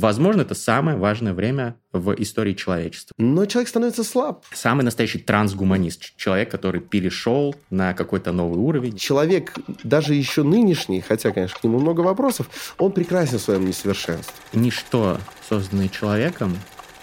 [0.00, 3.12] Возможно, это самое важное время в истории человечества.
[3.18, 4.44] Но человек становится слаб.
[4.52, 6.14] Самый настоящий трансгуманист.
[6.16, 8.96] Человек, который перешел на какой-то новый уровень.
[8.96, 12.48] Человек, даже еще нынешний, хотя, конечно, к нему много вопросов,
[12.78, 14.32] он прекрасен в своем несовершенстве.
[14.52, 16.56] Ничто, созданное человеком,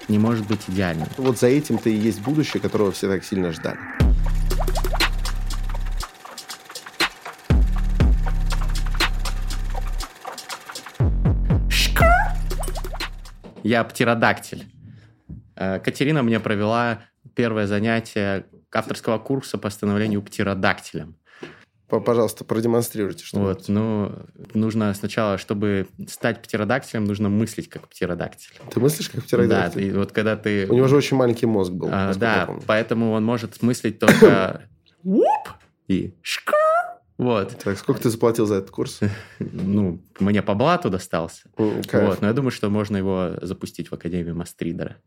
[0.08, 1.10] не может быть идеальным.
[1.18, 3.78] Вот за этим-то и есть будущее, которого все так сильно ждали.
[13.66, 14.64] Я птеродактиль.
[15.56, 17.00] Э, Катерина мне провела
[17.34, 21.16] первое занятие авторского курса по становлению птеродактилем.
[21.88, 24.12] Пожалуйста, продемонстрируйте что Вот, ну,
[24.54, 28.54] нужно сначала, чтобы стать птеродактилем, нужно мыслить как птеродактиль.
[28.72, 29.82] Ты мыслишь как птеродактиль?
[29.82, 30.68] Да, и вот когда ты...
[30.70, 31.90] У него же очень маленький мозг был.
[31.92, 34.62] А, да, поэтому он может мыслить только
[35.88, 36.65] и шка.
[37.18, 37.58] Вот.
[37.64, 39.00] Так, сколько ты заплатил за этот курс?
[39.40, 41.44] Ну, мне по блату достался.
[41.56, 42.10] Кайф.
[42.10, 44.98] Вот, но я думаю, что можно его запустить в Академию Мастридера.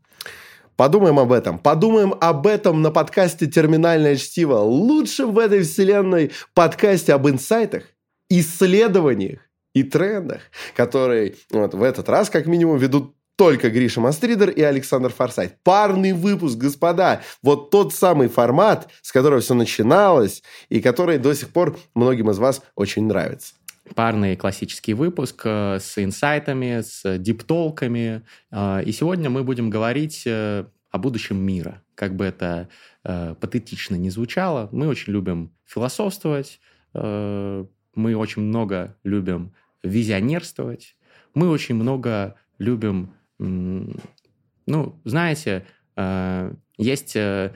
[0.75, 1.59] Подумаем об этом.
[1.59, 4.59] Подумаем об этом на подкасте «Терминальное чтиво».
[4.59, 7.83] Лучшем в этой вселенной подкасте об инсайтах,
[8.29, 9.39] исследованиях
[9.73, 10.41] и трендах,
[10.75, 15.55] которые вот, в этот раз, как минимум, ведут только Гриша Мастридер и Александр Форсайт.
[15.63, 17.21] Парный выпуск, господа.
[17.41, 22.37] Вот тот самый формат, с которого все начиналось, и который до сих пор многим из
[22.37, 23.53] вас очень нравится.
[23.95, 28.23] Парный классический выпуск э, с инсайтами, с диптолками.
[28.51, 31.81] Э, И сегодня мы будем говорить э, о будущем мира.
[31.95, 32.67] Как бы это
[33.03, 36.59] патетично не звучало, мы очень любим философствовать,
[36.93, 40.97] мы очень много любим визионерствовать,
[41.33, 47.53] мы очень много любим, ну, знаете, э, есть э,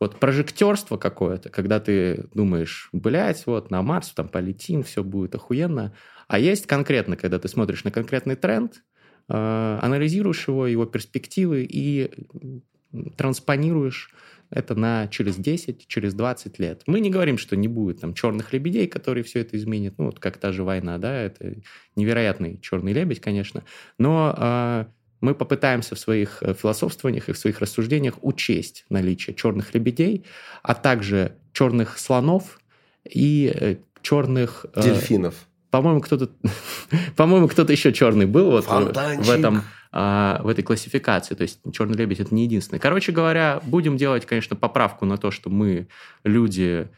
[0.00, 5.94] вот прожектерство какое-то, когда ты думаешь, блядь, вот на Марс там полетим, все будет охуенно.
[6.26, 8.82] А есть конкретно, когда ты смотришь на конкретный тренд,
[9.28, 12.10] э, анализируешь его, его перспективы и
[13.16, 14.14] транспонируешь
[14.50, 16.82] это на через 10, через 20 лет.
[16.86, 19.94] Мы не говорим, что не будет там черных лебедей, которые все это изменят.
[19.98, 21.56] Ну, вот как та же война, да, это
[21.96, 23.62] невероятный черный лебедь, конечно.
[23.98, 24.88] Но
[25.20, 30.24] мы попытаемся в своих э, философствованиях и в своих рассуждениях учесть наличие черных лебедей,
[30.62, 32.60] а также черных слонов
[33.08, 34.66] и э, черных...
[34.74, 35.34] э, Дельфинов.
[35.70, 36.30] По-моему, кто-то,
[37.16, 39.26] по-моему, кто-то еще черный был вот в, Фонтанчик.
[39.26, 41.34] в этом а, в этой классификации.
[41.34, 42.78] То есть черный лебедь это не единственный.
[42.78, 45.88] Короче говоря, будем делать, конечно, поправку на то, что мы
[46.24, 46.88] люди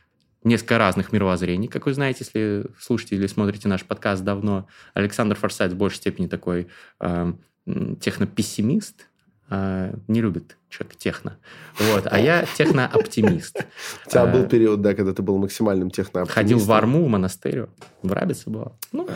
[0.42, 1.68] несколько разных мировоззрений.
[1.68, 6.26] Как вы знаете, если слушаете или смотрите наш подкаст давно, Александр Форсайт в большей степени
[6.26, 6.68] такой
[7.00, 9.06] э, м, технопессимист,
[9.50, 11.36] э, не любит человек техно.
[11.78, 12.06] Вот.
[12.10, 13.66] А я технооптимист.
[14.06, 16.42] У тебя Э, был период, да, когда ты был максимальным технооптимистом.
[16.42, 17.66] Ходил в Арму, в монастырь,
[18.02, 18.76] в Рабице был.
[18.92, 19.08] Ну,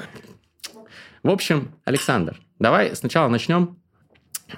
[1.23, 3.79] в общем, Александр, давай сначала начнем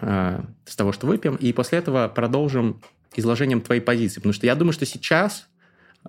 [0.01, 2.83] э, с того, что выпьем, и после этого продолжим
[3.15, 4.17] изложением твоей позиции.
[4.17, 5.49] Потому что я думаю, что сейчас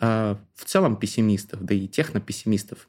[0.02, 2.88] э, в целом пессимистов, да и технопессимистов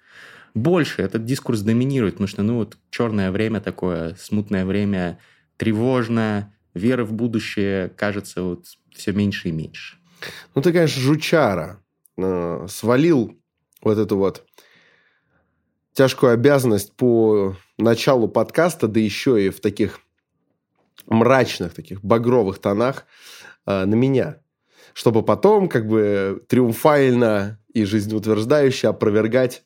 [0.54, 5.18] больше этот дискурс доминирует, потому что, ну, вот черное время такое, смутное время,
[5.56, 9.96] тревожное, веры в будущее кажется вот все меньше и меньше.
[10.54, 11.82] Ну, ты, конечно, жучара.
[12.16, 13.38] Э, Свалил
[13.82, 14.44] вот эту вот
[15.92, 20.00] тяжкую обязанность по началу подкаста, да еще и в таких
[21.06, 23.06] мрачных, таких багровых тонах
[23.66, 24.40] э, на меня.
[24.94, 29.64] Чтобы потом как бы триумфально и жизнеутверждающе опровергать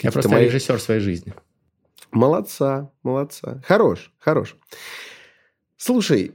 [0.00, 1.34] Я просто мои- режиссер своей жизни.
[2.10, 3.62] Молодца, молодца.
[3.66, 4.56] Хорош, хорош.
[5.76, 6.32] Слушай,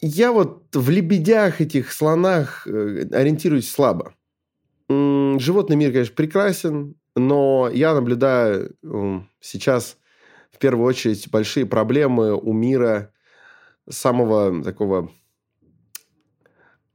[0.00, 4.14] я вот в лебедях, этих слонах э, ориентируюсь слабо.
[4.88, 8.76] Животный мир, конечно, прекрасен, но я наблюдаю
[9.40, 9.96] сейчас
[10.52, 13.12] в первую очередь большие проблемы у мира
[13.88, 15.10] самого такого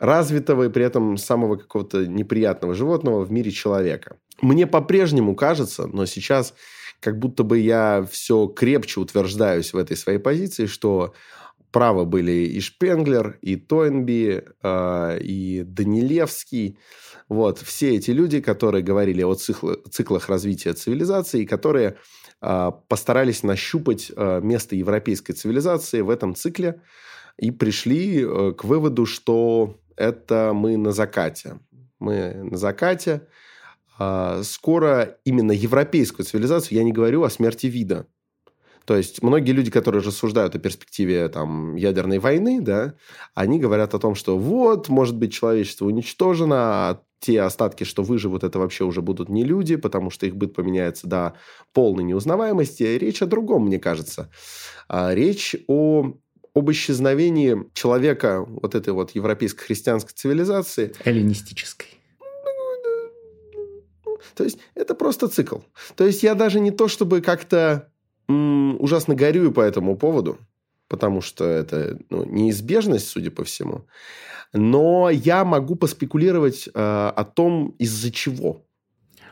[0.02, 4.18] развитого и при этом самого какого-то неприятного животного в мире человека.
[4.42, 6.56] Мне по-прежнему кажется, но сейчас
[7.00, 11.14] как будто бы я все крепче утверждаюсь в этой своей позиции, что
[11.72, 16.80] правы были и Шпенглер, и Тойнби, э, и Данилевский.
[17.30, 21.98] Вот, все эти люди, которые говорили о цикла- циклах развития цивилизации, которые
[22.42, 26.82] э, постарались нащупать э, место европейской цивилизации в этом цикле
[27.38, 31.60] и пришли э, к выводу, что это мы на закате.
[32.00, 33.28] Мы на закате.
[34.00, 38.08] А, Скоро именно европейскую цивилизацию, я не говорю о смерти вида.
[38.86, 42.96] То есть многие люди, которые рассуждают о перспективе там, ядерной войны, да,
[43.36, 48.44] они говорят о том, что вот, может быть, человечество уничтожено, а те остатки, что выживут,
[48.44, 51.34] это вообще уже будут не люди, потому что их быт поменяется до
[51.72, 52.82] полной неузнаваемости.
[52.82, 54.32] Речь о другом, мне кажется.
[54.90, 56.16] А речь о
[56.54, 60.94] об исчезновении человека вот этой вот европейской христианской цивилизации.
[61.06, 61.88] Эллинистической.
[64.36, 65.60] То есть это просто цикл.
[65.96, 67.90] То есть я даже не то чтобы как-то
[68.28, 70.38] ужасно горюю по этому поводу,
[70.88, 73.86] потому что это ну, неизбежность, судя по всему.
[74.54, 78.66] Но я могу поспекулировать э, о том, из-за чего.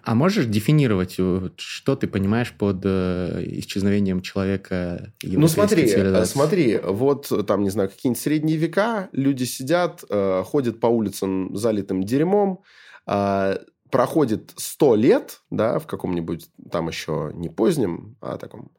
[0.03, 5.13] А можешь дефинировать, э, что ты понимаешь под э, исчезновением человека?
[5.23, 10.03] Ну смотри, э, смотри, вот там, не знаю, какие-нибудь средние века, люди сидят,
[10.45, 12.63] ходят по улицам залитым дерьмом,
[13.07, 13.57] э,
[13.89, 18.71] проходит сто лет, да, в каком-нибудь там еще не позднем, а таком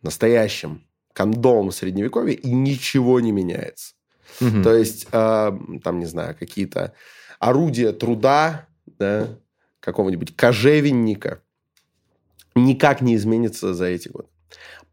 [0.00, 3.94] настоящем кондом средневековья, и ничего не меняется.
[4.40, 4.62] Угу.
[4.62, 5.52] То есть, э,
[5.84, 6.94] там, не знаю, какие-то
[7.38, 8.66] орудия труда,
[8.98, 9.28] да,
[9.82, 11.42] какого-нибудь кожевенника
[12.54, 14.28] никак не изменится за эти годы.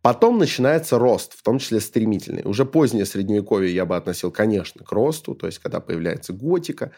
[0.01, 2.44] Потом начинается рост, в том числе стремительный.
[2.45, 6.91] Уже позднее средневековье я бы относил, конечно, к росту, то есть когда появляется готика,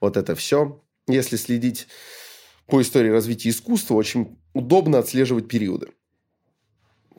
[0.00, 0.80] вот это все.
[1.08, 1.88] Если следить
[2.66, 5.88] по истории развития искусства, очень удобно отслеживать периоды.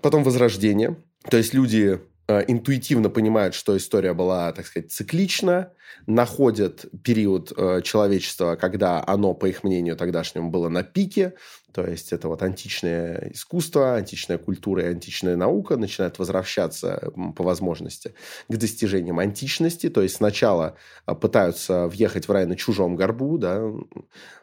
[0.01, 0.97] Потом возрождение,
[1.29, 5.71] то есть люди интуитивно понимают, что история была, так сказать, циклична,
[6.05, 11.33] находят период э, человечества, когда оно, по их мнению, тогдашнему было на пике,
[11.73, 18.13] то есть это вот античное искусство, античная культура и античная наука начинают возвращаться по возможности
[18.47, 20.75] к достижениям античности, то есть сначала
[21.05, 23.61] э, пытаются въехать в рай на чужом горбу, да,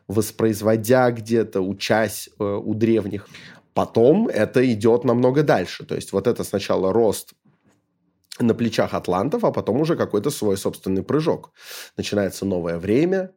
[0.06, 3.26] воспроизводя где-то, учась у древних.
[3.72, 5.84] Потом это идет намного дальше.
[5.84, 7.32] То есть вот это сначала рост
[8.40, 11.52] на плечах атлантов, а потом уже какой-то свой собственный прыжок.
[11.96, 13.31] Начинается новое время,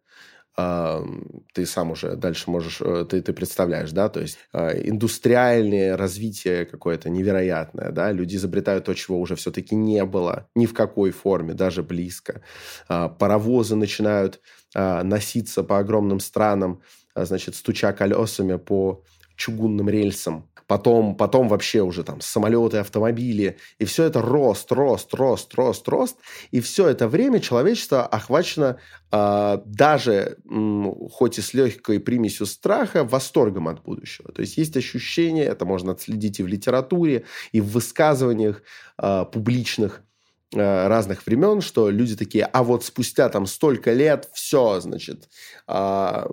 [0.59, 1.05] а,
[1.53, 6.65] ты сам уже дальше можешь, э, ты, ты представляешь, да, то есть а, индустриальное развитие
[6.65, 11.53] какое-то невероятное, да, люди изобретают то, чего уже все-таки не было ни в какой форме,
[11.53, 12.41] даже близко.
[12.87, 14.41] А, паровозы начинают
[14.75, 16.81] носиться по огромным странам,
[17.15, 19.03] значит, стуча колесами по
[19.35, 25.53] чугунным рельсам потом, потом вообще уже там самолеты, автомобили, и все это рост, рост, рост,
[25.55, 26.17] рост, рост,
[26.51, 28.77] и все это время человечество охвачено
[29.11, 34.31] э, даже, м, хоть и с легкой примесью страха, восторгом от будущего.
[34.31, 38.61] То есть есть ощущение, это можно отследить и в литературе, и в высказываниях
[39.01, 40.03] э, публичных,
[40.53, 45.27] разных времен, что люди такие, а вот спустя там столько лет, все, значит,
[45.67, 46.25] э,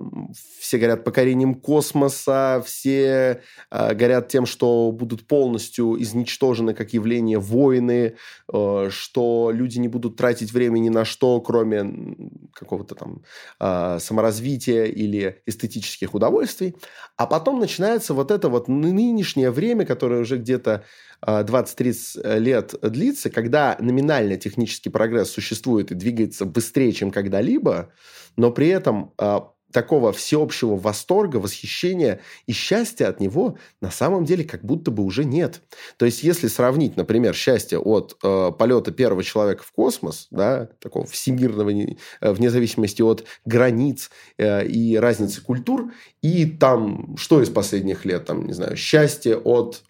[0.60, 8.16] все горят покорением космоса, все э, горят тем, что будут полностью изничтожены как явление войны,
[8.52, 12.16] э, что люди не будут тратить время ни на что, кроме
[12.52, 13.22] какого-то там
[13.58, 16.76] э, саморазвития или эстетических удовольствий.
[17.16, 20.84] А потом начинается вот это вот нынешнее время, которое уже где-то
[21.26, 27.90] 20-30 э, лет длится, когда номинально технический прогресс существует и двигается быстрее, чем когда-либо,
[28.36, 34.44] но при этом а, такого всеобщего восторга, восхищения и счастья от него на самом деле
[34.44, 35.62] как будто бы уже нет.
[35.96, 41.06] То есть, если сравнить, например, счастье от э, полета первого человека в космос, да, такого
[41.06, 41.86] всемирного, э,
[42.20, 45.92] вне зависимости от границ э, и разницы культур,
[46.22, 49.82] и там, что из последних лет, там, не знаю, счастье от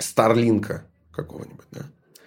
[0.00, 1.82] Старлинка какого-нибудь, да?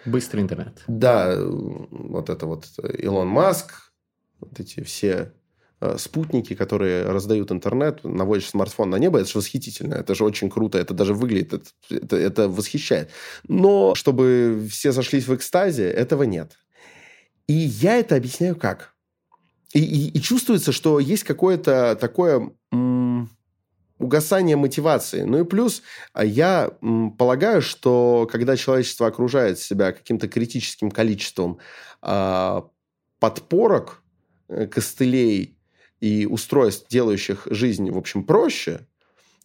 [0.05, 0.83] Быстрый интернет.
[0.87, 2.65] Да, вот это вот
[2.99, 3.93] Илон Маск,
[4.39, 5.33] вот эти все
[5.79, 10.49] э, спутники, которые раздают интернет, наводишь смартфон на небо, это же восхитительно, это же очень
[10.49, 13.09] круто, это даже выглядит, это, это, это восхищает.
[13.47, 16.57] Но чтобы все сошлись в экстазе, этого нет.
[17.47, 18.93] И я это объясняю как?
[19.73, 22.51] И, и, и чувствуется, что есть какое-то такое...
[24.03, 25.21] Угасание мотивации.
[25.21, 25.81] Ну и плюс
[26.11, 26.71] а, я
[27.17, 31.59] полагаю, что когда человечество окружает себя каким-то критическим количеством
[32.01, 32.61] э,
[33.19, 34.03] подпорок,
[34.49, 35.57] э, костылей
[36.01, 38.85] и устройств, делающих жизнь, в общем, проще,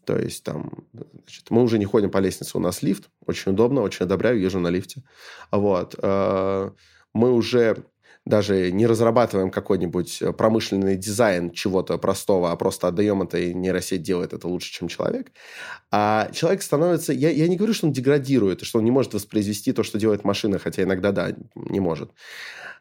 [0.04, 3.82] то есть там, значит, мы уже не ходим по лестнице, у нас лифт, очень удобно,
[3.82, 5.04] очень одобряю, езжу на лифте.
[5.52, 5.94] Вот.
[6.02, 6.70] Э,
[7.12, 7.84] мы уже
[8.28, 14.02] даже не разрабатываем какой-нибудь э, промышленный дизайн чего-то простого, а просто отдаем это, и нейросеть
[14.02, 15.32] делает это лучше, чем человек.
[15.90, 17.12] А человек становится...
[17.14, 20.24] Я, я не говорю, что он деградирует, что он не может воспроизвести то, что делает
[20.24, 22.10] машина, хотя иногда, да, не может.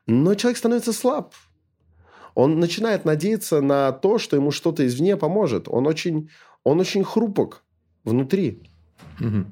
[0.06, 1.34] Но человек становится слаб.
[2.36, 5.70] Он начинает надеяться на то, что ему что-то извне поможет.
[5.70, 6.30] Он очень,
[6.64, 7.64] он очень хрупок
[8.04, 8.64] внутри.
[9.22, 9.46] Угу.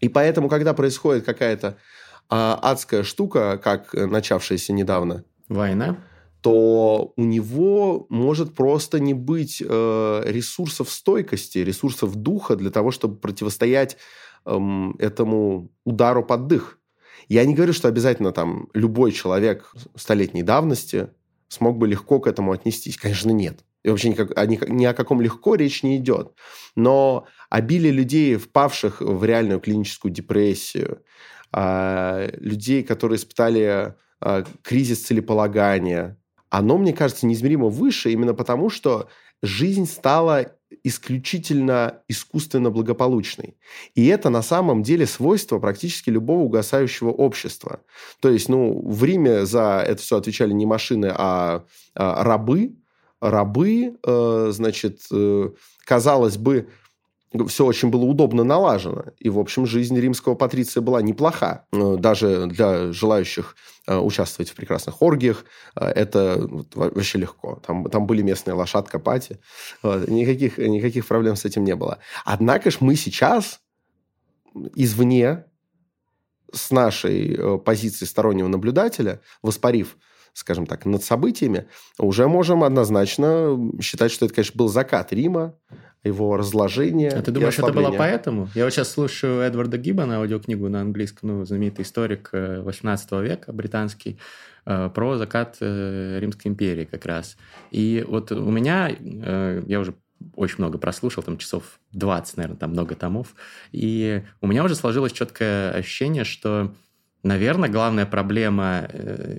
[0.00, 1.78] И поэтому, когда происходит какая-то
[2.28, 5.24] адская штука, как начавшаяся недавно.
[5.48, 5.98] Война?
[6.42, 13.16] то у него может просто не быть э, ресурсов стойкости, ресурсов духа для того, чтобы
[13.16, 13.96] противостоять
[14.44, 14.58] э,
[14.98, 16.80] этому удару под дых.
[17.28, 21.10] Я не говорю, что обязательно там любой человек столетней давности
[21.46, 22.96] смог бы легко к этому отнестись.
[22.96, 23.64] Конечно, нет.
[23.84, 26.32] И вообще никак, о, ни о каком легко речь не идет.
[26.74, 36.16] Но обилие людей, впавших в реальную клиническую депрессию, э, людей, которые испытали э, кризис целеполагания,
[36.50, 39.08] оно, мне кажется, неизмеримо выше именно потому, что
[39.42, 40.52] жизнь стала
[40.84, 43.56] исключительно искусственно благополучной.
[43.94, 47.80] И это на самом деле свойство практически любого угасающего общества.
[48.20, 52.76] То есть, ну, в Риме за это все отвечали не машины, а, а рабы.
[53.20, 55.50] Рабы, э, значит, э,
[55.84, 56.68] казалось бы,
[57.48, 59.04] все очень было удобно налажено.
[59.18, 61.66] И, в общем, жизнь римского патриция была неплоха.
[61.72, 65.44] Э, даже для желающих э, участвовать в прекрасных оргиях
[65.76, 67.60] э, это вообще легко.
[67.66, 69.38] Там, там были местные лошадка, пати.
[69.82, 70.08] Вот.
[70.08, 71.98] Никаких, никаких проблем с этим не было.
[72.24, 73.60] Однако ж мы сейчас
[74.74, 75.44] извне
[76.52, 79.96] с нашей позиции стороннего наблюдателя, воспарив
[80.32, 81.66] скажем так, над событиями,
[81.98, 85.54] уже можем однозначно считать, что это, конечно, был закат Рима,
[86.04, 87.10] его разложение.
[87.10, 88.48] А ты думаешь, это было поэтому?
[88.54, 93.52] Я вот сейчас слушаю Эдварда Гиббона, аудиокнигу на английском, ну, знаменитый историк 18 э, века,
[93.52, 94.18] британский,
[94.66, 97.36] э, про закат э, Римской империи как раз.
[97.70, 99.94] И вот у меня, я уже
[100.34, 103.34] очень много прослушал, там часов 20, наверное, там много томов,
[103.72, 106.72] и у меня уже сложилось четкое ощущение, что
[107.22, 108.88] Наверное, главная проблема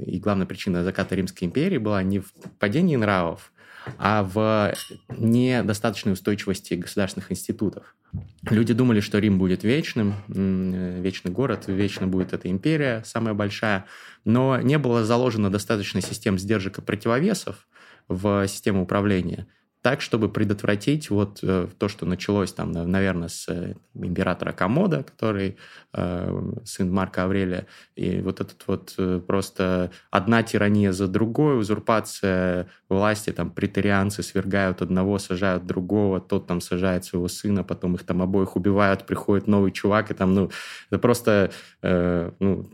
[0.06, 3.52] и главная причина заката Римской империи была не в падении нравов,
[3.98, 4.74] а в
[5.18, 7.96] недостаточной устойчивости государственных институтов.
[8.50, 13.86] Люди думали, что Рим будет вечным, вечный город, вечно будет эта империя, самая большая,
[14.24, 17.68] но не было заложено достаточно систем сдержек и противовесов
[18.08, 19.48] в систему управления–
[19.84, 25.58] так, чтобы предотвратить вот э, то, что началось там, наверное, с э, императора Комода, который
[25.94, 32.70] э, сын Марка Аврелия, и вот этот вот э, просто одна тирания за другой, узурпация
[32.88, 38.22] власти, там претарианцы свергают одного, сажают другого, тот там сажает своего сына, потом их там
[38.22, 40.50] обоих убивают, приходит новый чувак, и там, ну,
[40.90, 42.70] это просто, э, ну,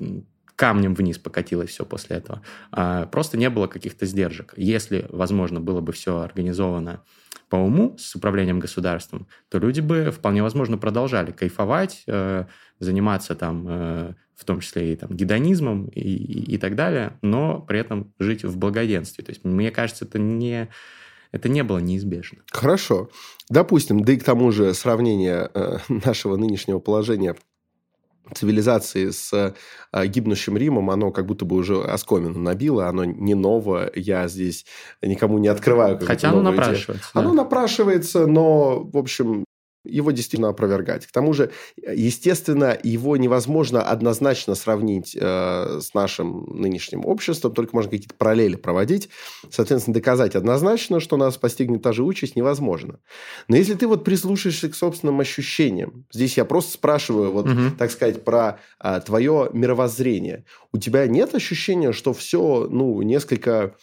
[0.60, 2.42] камнем вниз покатилось все после этого.
[2.74, 4.54] А, просто не было каких-то сдержек.
[4.58, 7.02] Если, возможно, было бы все организовано
[7.48, 12.44] по уму с управлением государством, то люди бы вполне возможно продолжали кайфовать, э,
[12.78, 17.62] заниматься там, э, в том числе и там, гедонизмом и, и, и так далее, но
[17.62, 19.24] при этом жить в благоденствии.
[19.24, 20.68] То есть, мне кажется, это не
[21.32, 22.40] это не было неизбежно.
[22.52, 23.10] Хорошо.
[23.50, 27.36] Допустим, да и к тому же сравнение э, нашего нынешнего положения
[28.34, 33.92] цивилизации с э, гибнущим Римом, оно как будто бы уже оскомину набило, оно не новое,
[33.96, 34.66] я здесь
[35.02, 36.00] никому не открываю.
[36.00, 37.10] Хотя оно напрашивается.
[37.14, 37.20] Да.
[37.20, 39.46] Оно напрашивается, но, в общем,
[39.84, 41.06] его действительно опровергать.
[41.06, 47.92] К тому же, естественно, его невозможно однозначно сравнить э, с нашим нынешним обществом, только можно
[47.92, 49.10] какие-то параллели проводить.
[49.50, 53.00] Соответственно, доказать однозначно, что нас постигнет та же участь, невозможно.
[53.48, 57.72] Но если ты вот прислушаешься к собственным ощущениям, здесь я просто спрашиваю, вот, угу.
[57.78, 60.46] так сказать, про э, твое мировоззрение.
[60.74, 63.76] У тебя нет ощущения, что все, ну, несколько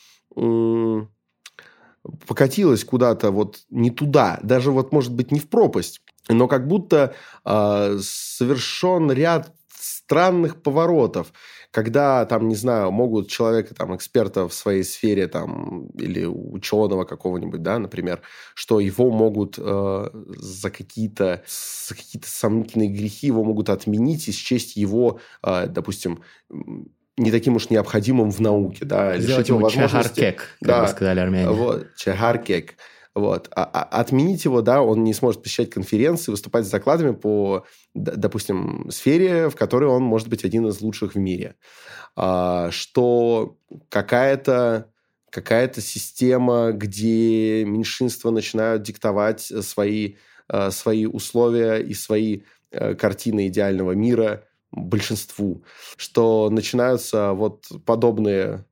[2.27, 7.15] покатилась куда-то вот не туда, даже вот, может быть, не в пропасть, но как будто
[7.45, 11.33] э, совершен ряд странных поворотов,
[11.71, 17.63] когда там, не знаю, могут человека, там, эксперта в своей сфере, там, или ученого какого-нибудь,
[17.63, 18.23] да, например,
[18.55, 21.43] что его могут э, за какие-то
[21.89, 26.23] за какие-то сомнительные грехи его могут отменить и счесть его, э, допустим,
[27.17, 31.51] не таким уж необходимым в науке, да, Сделать ему чехаркек, как да, бы сказали армяне.
[31.51, 32.75] Вот, чехаркек.
[33.15, 33.49] Вот.
[33.57, 38.91] А, а, отменить его, да, он не сможет посещать конференции, выступать с закладами по, допустим,
[38.91, 41.55] сфере, в которой он может быть один из лучших в мире.
[42.15, 43.57] А, что
[43.89, 44.91] какая-то
[45.31, 50.15] какая-то система, где меньшинства начинают диктовать свои,
[50.49, 54.45] э, свои условия и свои э, картины идеального мира–
[54.77, 55.65] большинству,
[55.97, 58.65] что начинаются вот подобные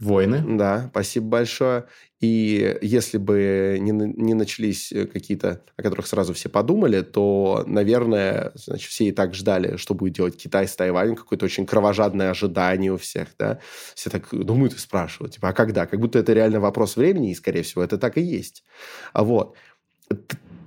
[0.00, 0.42] Войны.
[0.58, 1.84] Да, спасибо большое.
[2.20, 8.90] И если бы не, не начались какие-то, о которых сразу все подумали, то, наверное, значит,
[8.90, 12.96] все и так ждали, что будет делать Китай с Тайванем, какое-то очень кровожадное ожидание у
[12.96, 13.60] всех, да.
[13.94, 15.86] Все так думают и спрашивают, типа, а когда?
[15.86, 18.64] Как будто это реально вопрос времени, и, скорее всего, это так и есть.
[19.12, 19.54] А вот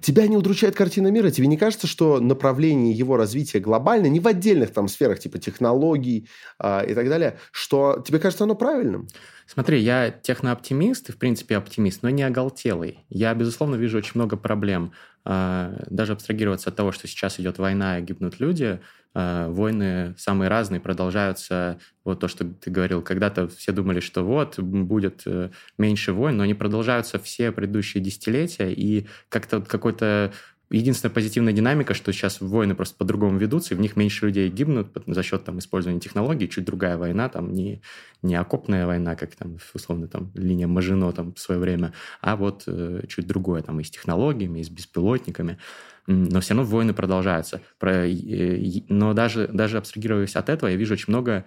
[0.02, 1.30] тебя не удручает картина мира?
[1.32, 6.28] Тебе не кажется, что направление его развития глобально, не в отдельных там сферах, типа технологий
[6.60, 9.08] э, и так далее, что тебе кажется оно правильным?
[9.48, 13.06] Смотри, я технооптимист и, в принципе, оптимист, но не оголтелый.
[13.08, 14.92] Я, безусловно, вижу очень много проблем.
[15.24, 18.82] А, даже абстрагироваться от того, что сейчас идет война и гибнут люди,
[19.14, 21.80] а, войны самые разные продолжаются.
[22.04, 26.44] Вот то, что ты говорил, когда-то все думали, что вот, будет э, меньше войн, но
[26.44, 30.34] они продолжаются все предыдущие десятилетия, и как-то какой-то
[30.70, 34.90] Единственная позитивная динамика, что сейчас войны просто по-другому ведутся, и в них меньше людей гибнут
[35.06, 37.82] за счет там, использования технологий, чуть другая война, там не,
[38.22, 42.64] не окопная война, как там, условно, там, линия Мажино там, в свое время, а вот
[42.68, 45.58] э, чуть другое, там, и с технологиями, и с беспилотниками.
[46.06, 47.62] Но все равно войны продолжаются.
[47.80, 51.46] Про, э, но даже, даже абстрагируясь от этого, я вижу очень много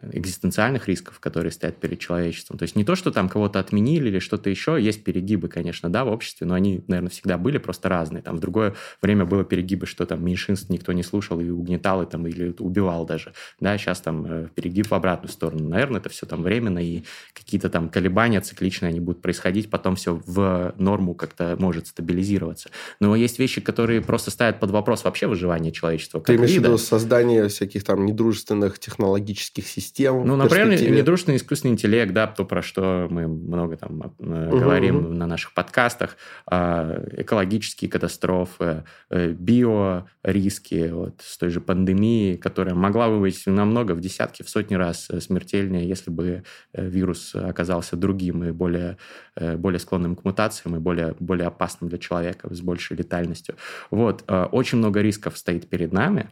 [0.00, 2.58] экзистенциальных рисков, которые стоят перед человечеством.
[2.58, 6.04] То есть не то, что там кого-то отменили или что-то еще, есть перегибы, конечно, да,
[6.04, 8.22] в обществе, но они, наверное, всегда были просто разные.
[8.22, 12.06] Там в другое время было перегибы, что там меньшинств никто не слушал и угнетал, и,
[12.06, 13.32] там, или убивал даже.
[13.60, 15.68] Да, сейчас там э, перегиб в обратную сторону.
[15.68, 17.02] Наверное, это все там временно, и
[17.34, 22.70] какие-то там колебания цикличные, они будут происходить, потом все в норму как-то может стабилизироваться.
[22.98, 26.20] Но есть вещи, которые просто ставят под вопрос вообще выживание человечества.
[26.20, 30.24] Ты имеешь в виду создание всяких там недружественных технологических систем, систем.
[30.26, 35.08] Ну, например, недружественный искусственный интеллект, да, то, про что мы много там угу, говорим угу.
[35.08, 43.08] на наших подкастах, а, экологические катастрофы, э, биориски вот, с той же пандемией, которая могла
[43.08, 47.96] бы быть намного, в десятки, в сотни раз э, смертельнее, если бы э, вирус оказался
[47.96, 48.96] другим и более,
[49.36, 53.56] более склонным к мутациям и более, более опасным для человека, с большей летальностью.
[53.90, 56.28] Вот, очень много рисков стоит перед нами,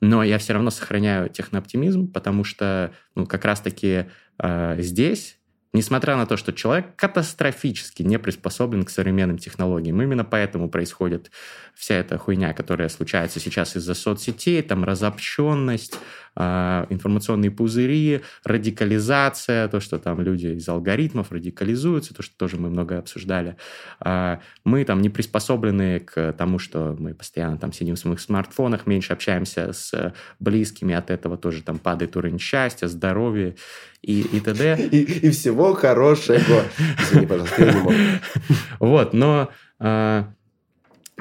[0.00, 4.06] но я все равно сохраняю технооптимизм, потому что ну, как раз-таки
[4.38, 5.38] э, здесь
[5.74, 10.00] Несмотря на то, что человек катастрофически не приспособлен к современным технологиям.
[10.00, 11.32] Именно поэтому происходит
[11.74, 15.98] вся эта хуйня, которая случается сейчас из-за соцсетей, там разобщенность,
[16.36, 22.70] а, информационные пузыри, радикализация, то, что там люди из алгоритмов радикализуются, то, что тоже мы
[22.70, 23.56] много обсуждали.
[23.98, 28.86] А, мы там не приспособлены к тому, что мы постоянно там сидим в своих смартфонах,
[28.86, 33.56] меньше общаемся с близкими, от этого тоже там падает уровень счастья, здоровья
[34.04, 34.88] и, и т.д.
[34.90, 36.64] И, и всего хорошего.
[37.00, 37.92] Извини, пожалуйста, я не могу.
[38.80, 40.28] Вот, но а,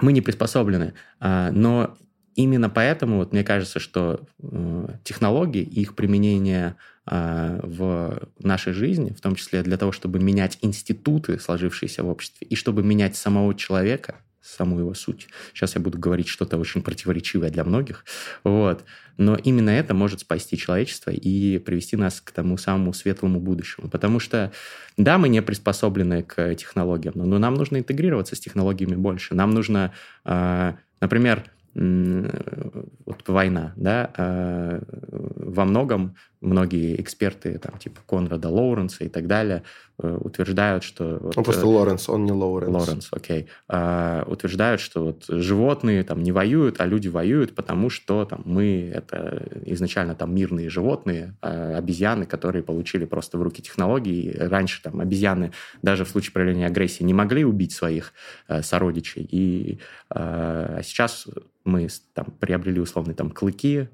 [0.01, 0.93] мы не приспособлены.
[1.19, 1.95] но
[2.35, 6.75] именно поэтому вот мне кажется, что э, технологии и их применение
[7.09, 12.47] э, в нашей жизни, в том числе для того, чтобы менять институты, сложившиеся в обществе,
[12.47, 15.27] и чтобы менять самого человека, саму его суть.
[15.53, 18.05] Сейчас я буду говорить что-то очень противоречивое для многих,
[18.43, 18.83] вот.
[19.17, 23.87] Но именно это может спасти человечество и привести нас к тому самому светлому будущему.
[23.89, 24.51] Потому что,
[24.97, 29.35] да, мы не приспособлены к технологиям, но нам нужно интегрироваться с технологиями больше.
[29.35, 29.93] Нам нужно,
[30.25, 31.43] э, например,
[31.75, 39.63] вот война, да, а, во многом многие эксперты, там, типа Конрада Лоуренса и так далее,
[39.97, 41.19] э, утверждают, что...
[41.21, 42.73] Вот, он просто э, Лоуренс, он не Лоуренс.
[42.73, 43.47] Лоуренс, окей.
[43.67, 48.91] А, утверждают, что вот животные там не воюют, а люди воюют, потому что там мы
[48.93, 54.35] это изначально там мирные животные, а обезьяны, которые получили просто в руки технологии.
[54.37, 55.51] Раньше там обезьяны
[55.81, 58.13] даже в случае проявления агрессии не могли убить своих
[58.47, 59.27] э, сородичей.
[59.31, 59.79] И
[60.09, 61.27] а сейчас
[61.63, 63.87] мы там приобрели условные там клыки,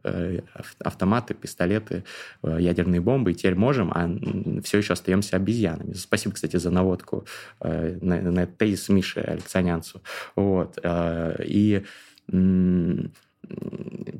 [0.80, 2.04] автоматы, пистолеты,
[2.39, 4.10] Э, ядерные бомбы, и теперь можем, а
[4.64, 5.94] все еще остаемся обезьянами.
[5.94, 7.26] Спасибо, кстати, за наводку
[7.62, 10.02] э, на, на этот тезис Миши Алексанянцу.
[10.36, 10.80] Вот.
[10.84, 11.84] Э, и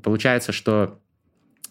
[0.04, 1.00] получается, что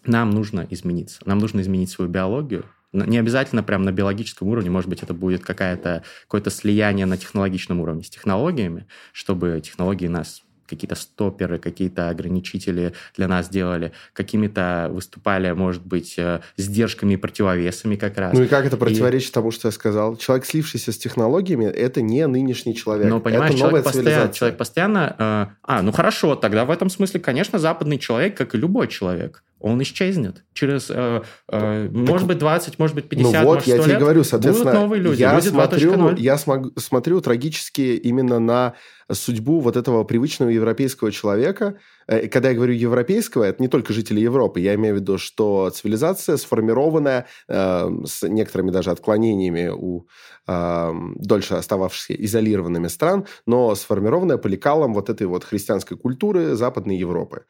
[0.05, 1.21] нам нужно измениться.
[1.25, 5.43] Нам нужно изменить свою биологию, не обязательно прямо на биологическом уровне, может быть, это будет
[5.43, 12.93] какая-то, какое-то слияние на технологичном уровне с технологиями, чтобы технологии нас какие-то стоперы, какие-то ограничители
[13.15, 18.33] для нас делали, какими-то выступали, может быть, э, сдержками и противовесами как раз.
[18.33, 19.33] Ну и как это противоречит и...
[19.33, 20.15] тому, что я сказал?
[20.17, 23.07] Человек, слившийся с технологиями, это не нынешний человек.
[23.09, 25.15] Ну, понимаешь, это человек, постоянно, человек постоянно...
[25.17, 29.43] Э, а, ну хорошо, тогда в этом смысле, конечно, западный человек, как и любой человек,
[29.59, 30.43] он исчезнет.
[30.53, 33.91] Через, э, э, так, может быть, 20, может быть, 50, ну вот, может, я тебе
[33.91, 35.21] лет говорю, соответственно, будут новые люди.
[35.21, 38.73] Я, смотрю, я смог, смотрю трагически именно на
[39.11, 41.77] судьбу вот этого привычного европейского человека.
[42.07, 44.59] Э, когда я говорю европейского, это не только жители Европы.
[44.59, 50.07] Я имею в виду, что цивилизация сформированная э, с некоторыми даже отклонениями у
[50.47, 56.97] э, дольше остававшихся изолированными стран, но сформированная по лекалам вот этой вот христианской культуры Западной
[56.97, 57.45] Европы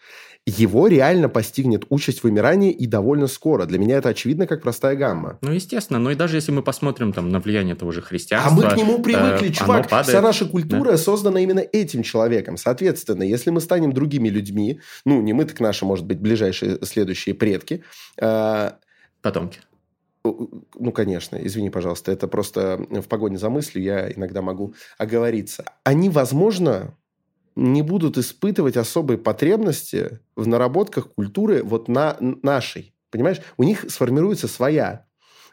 [0.46, 3.66] его реально постигнет участь вымирания и довольно скоро.
[3.66, 5.38] Для меня это очевидно как простая гамма.
[5.42, 6.00] Ну, естественно.
[6.00, 8.52] Но и даже если мы посмотрим там, на влияние того же христианства...
[8.52, 9.88] А мы к нему привыкли, э, чувак.
[10.04, 10.98] Вся наша культура да.
[10.98, 12.58] создана именно этим человеком.
[12.58, 17.36] Соответственно, если мы станем другими людьми, ну, не мы, так наши, может быть, ближайшие следующие
[17.36, 17.84] предки...
[18.22, 18.72] Э,
[19.22, 19.60] Потомки.
[20.24, 25.66] ну, конечно, извини, пожалуйста, это просто в погоне за мыслью я иногда могу оговориться.
[25.84, 26.96] Они, возможно,
[27.56, 32.94] не будут испытывать особой потребности в наработках культуры вот на нашей.
[33.12, 33.42] Понимаешь?
[33.58, 35.06] У них сформируется своя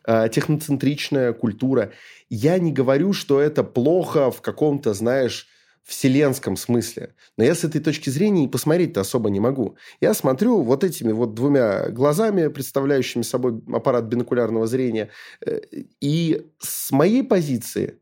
[0.07, 1.93] э, техноцентричная культура.
[2.29, 5.49] Я не говорю, что это плохо в каком-то, знаешь,
[5.87, 7.15] вселенском смысле.
[7.37, 9.77] Но я с этой точки зрения и посмотреть-то особо не могу.
[10.01, 15.11] Я смотрю вот этими вот двумя глазами, представляющими собой аппарат бинокулярного зрения,
[15.47, 15.61] э,
[16.01, 18.01] и с моей позиции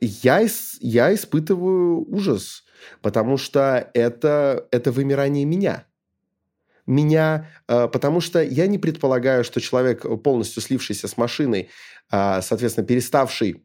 [0.00, 0.46] я,
[0.80, 2.64] я испытываю ужас,
[3.02, 5.84] потому что это, это вымирание меня.
[6.86, 11.68] Меня, э, потому что я не предполагаю, что человек, полностью слившийся с машиной,
[12.10, 13.64] а, соответственно, переставший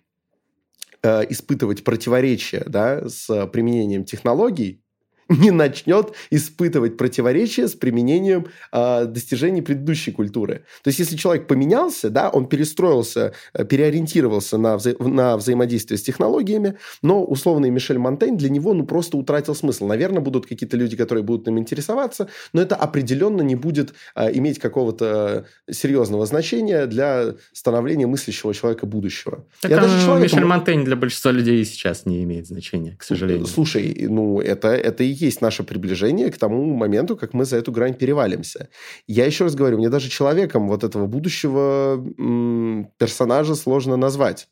[1.04, 4.82] э, испытывать противоречия да, с применением технологий,
[5.30, 10.66] не начнет испытывать противоречия с применением э, достижений предыдущей культуры.
[10.84, 16.02] То есть, если человек поменялся, да, он перестроился, э, переориентировался на, вза на взаимодействие с
[16.02, 19.86] технологиями, но условный Мишель Монтень для него ну, просто утратил смысл.
[19.86, 24.60] Наверное, будут какие-то люди, которые будут им интересоваться, но это определенно не будет э, иметь
[24.60, 29.46] какого-то серьезного значения для становления мыслящего человека будущего.
[29.62, 30.40] Так, Я даже человеком...
[30.40, 33.46] Мишель Монтень для большинства людей сейчас не имеет значения, к сожалению.
[33.46, 37.72] Слушай, ну это, это и есть наше приближение к тому моменту, как мы за эту
[37.72, 38.70] грань перевалимся.
[39.08, 44.48] Я еще раз говорю, мне даже человеком вот этого будущего м- персонажа сложно назвать.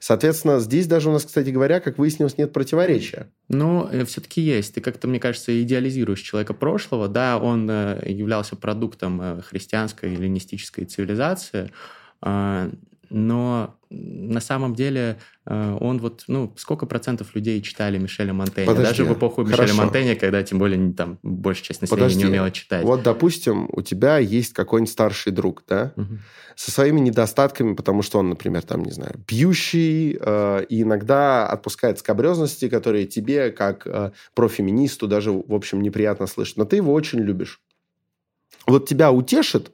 [0.00, 3.28] Соответственно, здесь даже у нас, кстати говоря, как выяснилось, нет противоречия.
[3.48, 4.74] Ну, э, все-таки есть.
[4.74, 7.08] Ты как-то, мне кажется, идеализируешь человека прошлого.
[7.08, 11.70] Да, он э, являлся продуктом э, христианской эллинистической цивилизации,
[12.20, 12.70] а,
[13.12, 18.66] но на самом деле э, он вот, ну, сколько процентов людей читали Мишеля Монтенья?
[18.66, 19.62] Подожди, Даже в эпоху хорошо.
[19.64, 22.24] Мишеля Монтенья, когда тем более там большая часть населения Подожди.
[22.24, 22.84] не умела читать.
[22.84, 26.18] Вот, допустим, у тебя есть какой-нибудь старший друг, да, угу.
[26.56, 31.98] со своими недостатками, потому что он, например, там, не знаю, пьющий, э, и иногда отпускает
[31.98, 36.56] скобрезности, которые тебе, как э, профеминисту, даже, в общем, неприятно слышать.
[36.56, 37.60] Но ты его очень любишь.
[38.66, 39.70] Вот тебя утешит,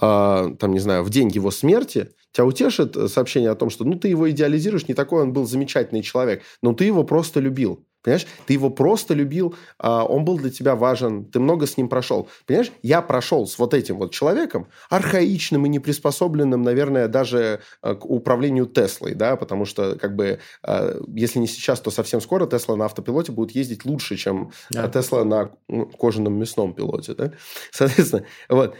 [0.00, 3.84] э, там, не знаю, в день его смерти– Тебя утешит э, сообщение о том, что
[3.84, 7.86] ну ты его идеализируешь, не такой он был замечательный человек, но ты его просто любил.
[8.02, 8.26] Понимаешь?
[8.44, 12.28] Ты его просто любил, а, он был для тебя важен, ты много с ним прошел.
[12.46, 12.70] Понимаешь?
[12.82, 18.66] Я прошел с вот этим вот человеком, архаичным и неприспособленным, наверное, даже э, к управлению
[18.66, 22.84] Теслой, да, потому что, как бы, э, если не сейчас, то совсем скоро Тесла на
[22.84, 24.86] автопилоте будет ездить лучше, чем да.
[24.88, 25.52] Тесла на
[25.98, 27.32] кожаном мясном пилоте, да?
[27.70, 28.74] Соответственно, вот.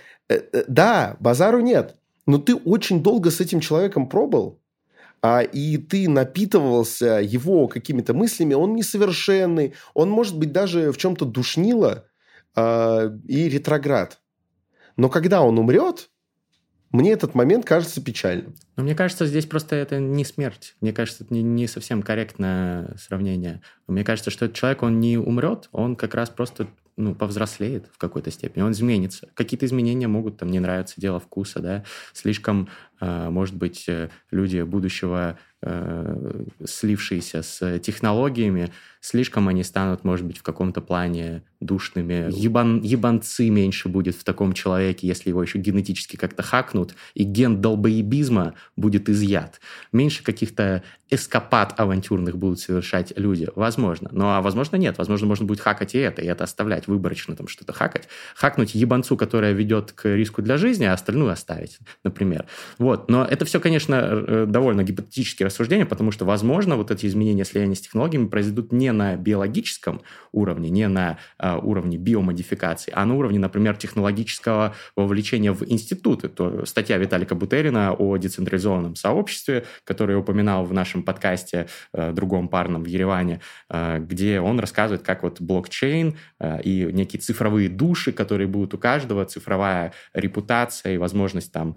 [0.69, 4.61] Да, базару нет но ты очень долго с этим человеком пробыл,
[5.23, 11.25] а, и ты напитывался его какими-то мыслями, он несовершенный, он может быть даже в чем-то
[11.25, 12.07] душнило
[12.55, 14.21] а, и ретроград.
[14.97, 16.11] Но когда он умрет,
[16.95, 18.55] мне этот момент кажется печальным.
[18.77, 20.77] Но мне кажется, здесь просто это не смерть.
[20.81, 23.63] Мне кажется, это не, не совсем корректное сравнение.
[23.89, 27.99] Мне кажется, что этот человек, он не умрет, он как раз просто ну, повзрослеет в
[27.99, 29.29] какой-то степени, он изменится.
[29.35, 31.85] Какие-то изменения могут там не нравиться, дело вкуса, да.
[32.13, 32.69] Слишком,
[33.01, 40.39] э, может быть, э, люди будущего, э, слившиеся с технологиями, слишком они станут, может быть,
[40.39, 42.29] в каком-то плане душными.
[42.31, 47.61] Ебан, ебанцы меньше будет в таком человеке, если его еще генетически как-то хакнут, и ген
[47.61, 49.61] долбоебизма будет изъят.
[49.93, 53.49] Меньше каких-то эскапад авантюрных будут совершать люди.
[53.55, 54.09] Возможно.
[54.13, 54.99] Ну, а возможно, нет.
[54.99, 58.09] Возможно, можно будет хакать и это, и это оставлять выборочно, там что-то хакать.
[58.35, 62.47] Хакнуть ебанцу, которая ведет к риску для жизни, а остальную оставить, например.
[62.79, 63.11] Вот.
[63.11, 67.75] Но это все, конечно, э, довольно гипотетические рассуждения, потому что, возможно, вот эти изменения слияния
[67.75, 73.39] с технологиями произойдут не на биологическом уровне, не на э, уровне биомодификации, а на уровне,
[73.39, 76.29] например, технологического вовлечения в институты.
[76.29, 82.49] То статья Виталика Бутерина о децентрализованном сообществе, который я упоминал в нашем подкасте э, другом
[82.49, 83.41] парном в Ереване,
[83.71, 88.79] э, где он рассказывает, как вот блокчейн э, и некие цифровые души, которые будут у
[88.79, 91.77] каждого, цифровая репутация и возможность там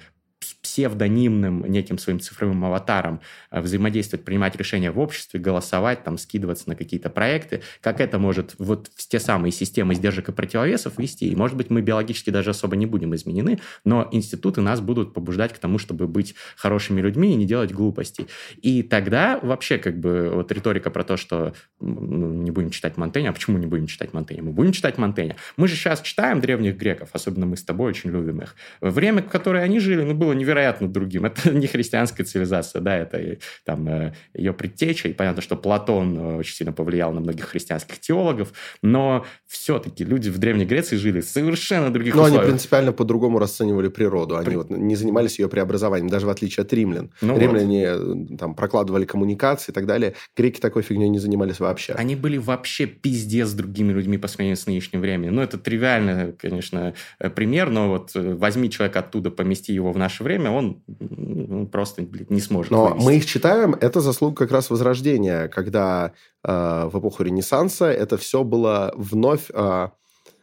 [0.78, 6.76] псевдонимным неким своим цифровым аватаром э, взаимодействовать, принимать решения в обществе, голосовать, там, скидываться на
[6.76, 11.30] какие-то проекты, как это может вот в те самые системы сдержек и противовесов вести.
[11.30, 15.52] И, может быть, мы биологически даже особо не будем изменены, но институты нас будут побуждать
[15.52, 18.28] к тому, чтобы быть хорошими людьми и не делать глупостей.
[18.62, 23.32] И тогда вообще как бы вот риторика про то, что ну, не будем читать Монтенья,
[23.32, 24.44] а почему не будем читать Монтенья?
[24.44, 25.38] Мы будем читать Монтенья.
[25.56, 28.56] Мы же сейчас читаем древних греков, особенно мы с тобой очень любим их.
[28.80, 31.26] Время, в которое они жили, ну, было невероятно невероятно другим.
[31.26, 36.36] Это не христианская цивилизация, да, это там э, ее предтеча, и понятно, что Платон э,
[36.38, 41.92] очень сильно повлиял на многих христианских теологов, но все-таки люди в Древней Греции жили совершенно
[41.92, 42.44] других но условиях.
[42.44, 44.56] они принципиально по-другому расценивали природу, они При...
[44.56, 47.12] вот не занимались ее преобразованием, даже в отличие от римлян.
[47.22, 48.40] Ну Римляне вот.
[48.40, 51.94] там прокладывали коммуникации и так далее, греки такой фигней не занимались вообще.
[51.94, 55.36] Они были вообще пиздец с другими людьми по сравнению с нынешним временем.
[55.36, 56.94] Ну, это тривиальный, конечно,
[57.36, 62.42] пример, но вот возьми человека оттуда, помести его в наше время, он просто блин, не
[62.42, 62.72] сможет.
[62.72, 63.06] Но вывести.
[63.06, 68.44] мы их читаем, это заслуга как раз Возрождения, когда э, в эпоху Ренессанса это все
[68.44, 69.90] было вновь э,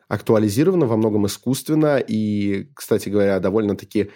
[0.08, 4.10] актуализировано, во многом искусственно, и, кстати говоря, довольно-таки Э,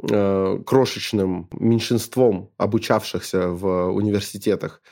[0.00, 4.82] крошечным меньшинством обучавшихся в университетах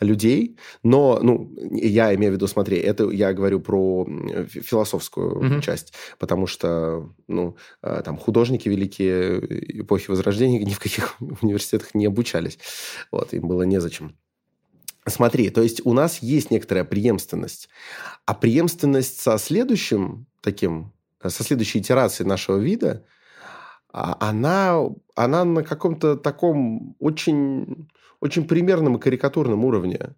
[0.00, 4.06] людей, но, ну, я имею в виду, смотри, это я говорю про
[4.46, 5.60] философскую mm-hmm.
[5.62, 9.38] часть, потому что, ну, э, там художники великие
[9.80, 12.58] эпохи Возрождения ни в каких университетах не обучались,
[13.10, 14.16] вот, им было незачем.
[15.06, 17.70] Смотри, то есть у нас есть некоторая преемственность,
[18.26, 20.92] а преемственность со следующим таким,
[21.24, 23.06] со следующей итерацией нашего вида–
[23.92, 27.88] она, она на каком-то таком очень,
[28.20, 30.14] очень примерном и карикатурном уровне.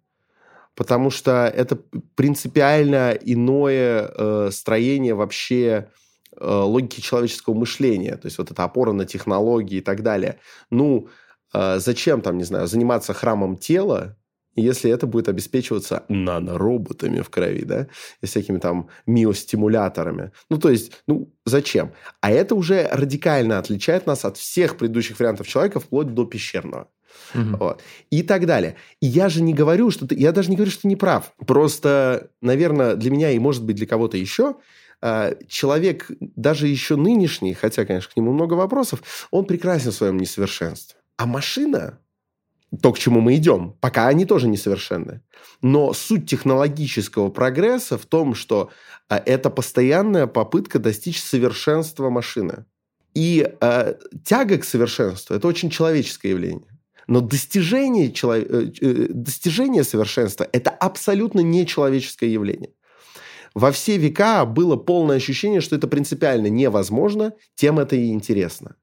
[0.75, 1.77] Потому что это
[2.15, 5.89] принципиально иное э, строение вообще
[6.37, 8.15] э, логики человеческого мышления.
[8.15, 10.39] То есть вот эта опора на технологии и так далее.
[10.69, 11.09] Ну,
[11.53, 14.17] э, зачем там, не знаю, заниматься храмом тела,
[14.55, 17.87] если это будет обеспечиваться нанороботами в крови, да,
[18.21, 20.31] и всякими там миостимуляторами.
[20.49, 21.91] Ну, то есть, ну, зачем?
[22.19, 26.89] А это уже радикально отличает нас от всех предыдущих вариантов человека, вплоть до пещерного.
[27.33, 27.57] Угу.
[27.57, 27.81] Вот.
[28.09, 28.75] И так далее.
[28.99, 30.15] И я же не говорю, что ты...
[30.15, 31.33] Я даже не говорю, что ты не прав.
[31.45, 34.55] Просто, наверное, для меня и, может быть, для кого-то еще
[35.01, 40.17] а, человек, даже еще нынешний, хотя, конечно, к нему много вопросов, он прекрасен в своем
[40.17, 40.99] несовершенстве.
[41.17, 41.99] А машина,
[42.81, 43.75] то, к чему мы идем.
[43.81, 45.21] Пока они тоже несовершенны.
[45.61, 48.69] Но суть технологического прогресса в том, что
[49.09, 52.65] а, это постоянная попытка достичь совершенства машины.
[53.13, 56.79] И э, тяга к совершенству– это очень человеческое явление.
[57.07, 58.37] Но достижение, челов...
[58.37, 62.71] Э, э, достижение совершенства– это абсолютно нечеловеческое явление.
[63.53, 68.77] Во все века было полное ощущение, что это принципиально невозможно, тем это и интересно.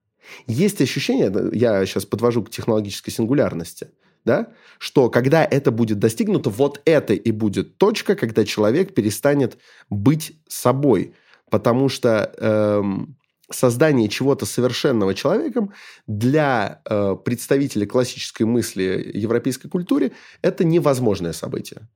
[0.46, 3.90] Есть ощущение, я сейчас подвожу к технологической сингулярности,
[4.24, 9.58] да, что когда это будет достигнуто, вот это и будет точка, когда человек перестанет
[9.90, 11.14] быть собой,
[11.50, 13.16] потому что эм,
[13.50, 15.72] создание чего-то совершенного человеком
[16.06, 20.12] для э, представителей классической мысли европейской культуре
[20.42, 21.88] это невозможное событие.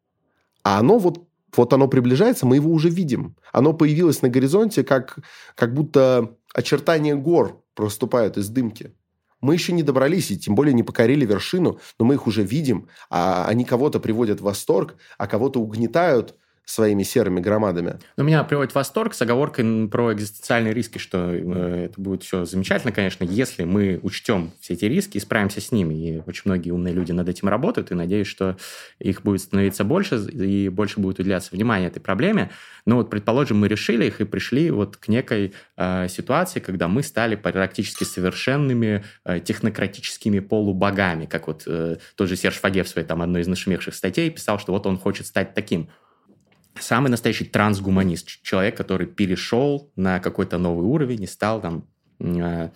[0.63, 3.37] А оно вот вот оно приближается, мы его уже видим.
[3.53, 5.19] Оно появилось на горизонте, как,
[5.55, 8.95] как будто очертания гор проступают из дымки.
[9.41, 12.89] Мы еще не добрались и тем более не покорили вершину, но мы их уже видим,
[13.11, 17.99] а они кого-то приводят в восторг, а кого-то угнетают, своими серыми громадами.
[18.17, 22.45] Ну, меня приводит в восторг с оговоркой про экзистенциальные риски, что э, это будет все
[22.45, 25.95] замечательно, конечно, если мы учтем все эти риски и справимся с ними.
[25.95, 28.57] И очень многие умные люди над этим работают, и надеюсь, что
[29.01, 32.51] их будет становиться больше, и больше будет уделяться внимание этой проблеме.
[32.87, 37.03] Но вот, предположим, мы решили их и пришли вот к некой э, ситуации, когда мы
[37.03, 43.07] стали практически совершенными э, технократическими полубогами, как вот э, тот же Серж Фаге в своей
[43.07, 45.89] там одной из нашумевших статей писал, что вот он хочет стать таким
[46.79, 51.87] самый настоящий трансгуманист, человек, который перешел на какой-то новый уровень и стал там
[52.19, 52.71] э,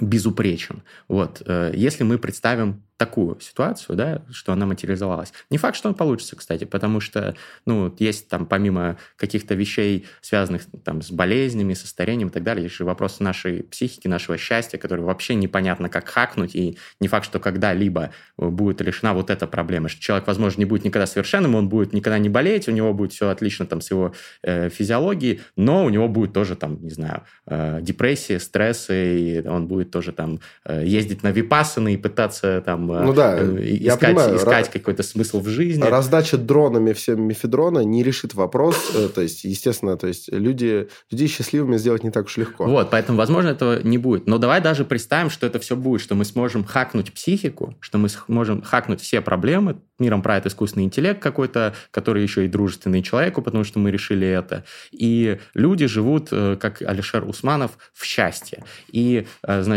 [0.00, 0.82] безупречен.
[1.08, 1.42] Вот.
[1.46, 5.32] Э, если мы представим такую ситуацию, да, что она материализовалась.
[5.48, 10.64] Не факт, что он получится, кстати, потому что, ну, есть там помимо каких-то вещей, связанных
[10.84, 14.76] там с болезнями, со старением и так далее, есть же вопросы нашей психики, нашего счастья,
[14.76, 19.88] которые вообще непонятно, как хакнуть, и не факт, что когда-либо будет решена вот эта проблема,
[19.88, 23.14] что человек, возможно, не будет никогда совершенным, он будет никогда не болеть, у него будет
[23.14, 27.22] все отлично там с его э, физиологией, но у него будет тоже там, не знаю,
[27.46, 32.86] э, депрессия, стрессы, и он будет тоже там э, ездить на випассаны и пытаться там
[32.86, 34.68] ну, да, э, искать, понимаю, искать раз...
[34.68, 35.82] какой-то смысл в жизни.
[35.82, 38.76] Раздача дронами всем мифедрона не решит вопрос.
[38.94, 42.64] Э, то есть, естественно, то есть люди, людей счастливыми сделать не так уж легко.
[42.64, 44.26] Вот, поэтому, возможно, этого не будет.
[44.26, 48.08] Но давай даже представим, что это все будет, что мы сможем хакнуть психику, что мы
[48.08, 53.64] сможем хакнуть все проблемы, миром правит искусственный интеллект какой-то, который еще и дружественный человеку, потому
[53.64, 54.64] что мы решили это.
[54.90, 58.64] И люди живут, э, как Алишер Усманов, в счастье.
[58.90, 59.69] И, значит,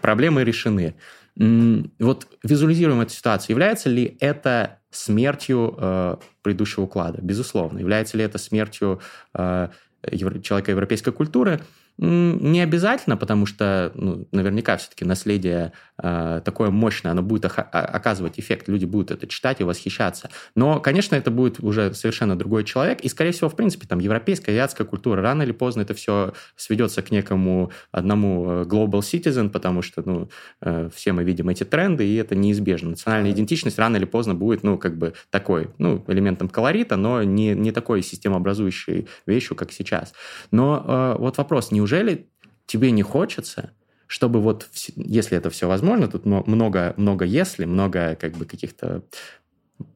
[0.00, 0.94] проблемы решены.
[1.36, 3.54] Вот визуализируем эту ситуацию.
[3.54, 7.20] Является ли это смертью э, предыдущего уклада?
[7.20, 7.78] Безусловно.
[7.78, 9.00] Является ли это смертью
[9.34, 9.68] э,
[10.42, 11.60] человека европейской культуры?
[11.98, 18.68] Не обязательно, потому что ну, наверняка все-таки наследие э, такое мощное, оно будет оказывать эффект,
[18.68, 20.28] люди будут это читать и восхищаться.
[20.54, 24.52] Но, конечно, это будет уже совершенно другой человек, и, скорее всего, в принципе, там европейская,
[24.52, 29.80] азиатская культура, рано или поздно это все сведется к некому одному э, global citizen, потому
[29.80, 30.28] что, ну,
[30.60, 32.90] э, все мы видим эти тренды, и это неизбежно.
[32.90, 37.54] Национальная идентичность рано или поздно будет, ну, как бы такой, ну, элементом колорита, но не,
[37.54, 40.12] не такой системообразующей вещью, как сейчас.
[40.50, 42.26] Но э, вот вопрос, неужели
[42.66, 43.70] тебе не хочется,
[44.08, 49.02] чтобы вот, если это все возможно, тут много, много если, много как бы каких-то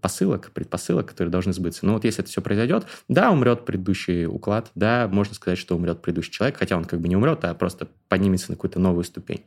[0.01, 1.87] посылок, предпосылок, которые должны сбыться.
[1.87, 6.01] Но вот если это все произойдет, да, умрет предыдущий уклад, да, можно сказать, что умрет
[6.01, 9.45] предыдущий человек, хотя он как бы не умрет, а просто поднимется на какую-то новую ступень.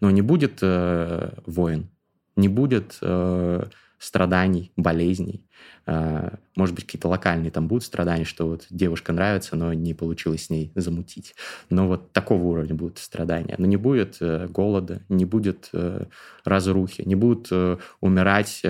[0.00, 1.90] Но не будет э, войн,
[2.34, 3.66] не будет э,
[3.98, 5.44] страданий, болезней.
[5.86, 10.46] А, может быть, какие-то локальные там будут страдания, что вот девушка нравится, но не получилось
[10.46, 11.34] с ней замутить.
[11.70, 13.54] Но вот такого уровня будут страдания.
[13.58, 16.06] Но не будет э, голода, не будет э,
[16.44, 18.62] разрухи, не будут э, умирать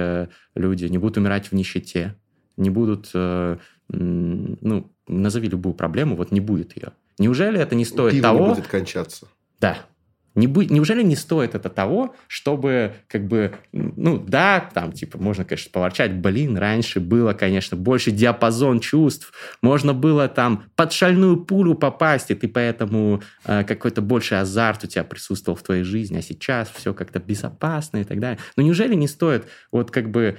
[0.54, 2.16] люди, не будут умирать в нищете,
[2.56, 3.10] не будут,
[3.88, 6.92] ну, назови любую проблему, вот не будет ее.
[7.18, 8.46] Неужели это не стоит Пиво того...
[8.48, 9.28] не будет кончаться.
[9.60, 9.78] Да,
[10.34, 15.44] не будь, неужели не стоит это того, чтобы, как бы, ну, да, там, типа, можно,
[15.44, 21.74] конечно, поворчать, блин, раньше было, конечно, больше диапазон чувств, можно было там под шальную пулю
[21.74, 26.22] попасть, и ты поэтому э, какой-то больше азарт у тебя присутствовал в твоей жизни, а
[26.22, 28.38] сейчас все как-то безопасно и так далее.
[28.56, 30.38] Но неужели не стоит вот как бы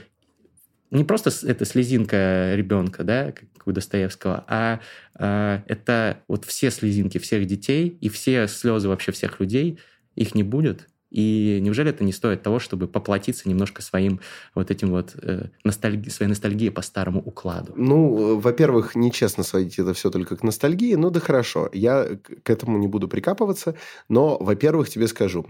[0.95, 4.79] не просто это слезинка ребенка, да, как у Достоевского, а
[5.17, 9.79] э, это вот все слезинки всех детей и все слезы вообще всех людей,
[10.15, 10.87] их не будет.
[11.11, 14.19] И неужели это не стоит того, чтобы поплатиться немножко своим
[14.53, 17.71] вот этим вот э, ностальги, своей ностальгией по старому укладу?
[17.77, 20.95] Ну, во-первых, нечестно сводить это все только к ностальгии.
[20.95, 23.75] Ну да хорошо, я к этому не буду прикапываться.
[24.09, 25.45] Но, во-первых, тебе скажу,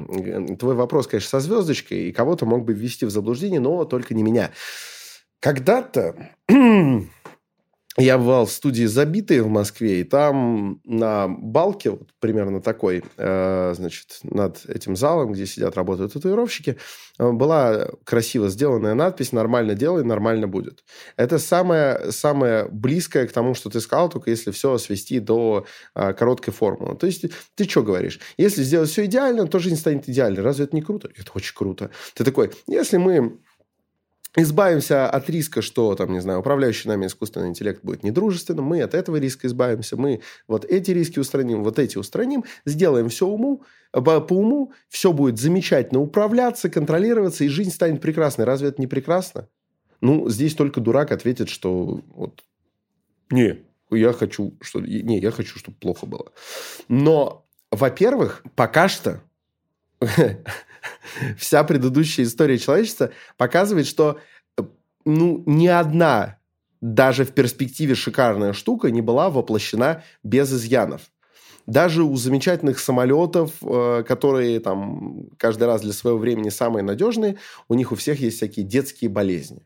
[0.60, 4.22] твой вопрос, конечно, со звездочкой, и кого-то мог бы ввести в заблуждение, но только не
[4.22, 4.52] меня.
[5.40, 6.32] Когда-то
[7.98, 13.74] я бывал в студии «Забитые» в Москве, и там на балке, вот примерно такой, э,
[13.76, 16.78] значит, над этим залом, где сидят, работают татуировщики,
[17.18, 20.84] э, была красиво сделанная надпись «Нормально делай, нормально будет».
[21.16, 26.14] Это самое, самое близкое к тому, что ты сказал, только если все свести до э,
[26.14, 26.98] короткой формулы.
[26.98, 28.20] То есть, ты что говоришь?
[28.38, 30.44] Если сделать все идеально, то жизнь станет идеальной.
[30.44, 31.10] Разве это не круто?
[31.16, 31.92] Это очень круто.
[32.14, 33.40] Ты такой, если мы
[34.36, 38.94] избавимся от риска, что, там, не знаю, управляющий нами искусственный интеллект будет недружественным, мы от
[38.94, 44.20] этого риска избавимся, мы вот эти риски устраним, вот эти устраним, сделаем все уму, по,
[44.22, 48.46] по уму, все будет замечательно управляться, контролироваться, и жизнь станет прекрасной.
[48.46, 49.48] Разве это не прекрасно?
[50.02, 52.44] Ну, здесь только дурак ответит, что вот,
[53.32, 56.32] не, я хочу, что, не, я хочу, чтобы плохо было.
[56.88, 59.22] Но, во-первых, пока что
[61.38, 64.20] вся предыдущая история человечества показывает, что
[65.06, 66.40] ну, ни одна
[66.82, 71.02] даже в перспективе шикарная штука не была воплощена без изъянов.
[71.66, 77.74] Даже у замечательных самолетов, э, которые там каждый раз для своего времени самые надежные, у
[77.74, 79.66] них у всех есть всякие детские болезни.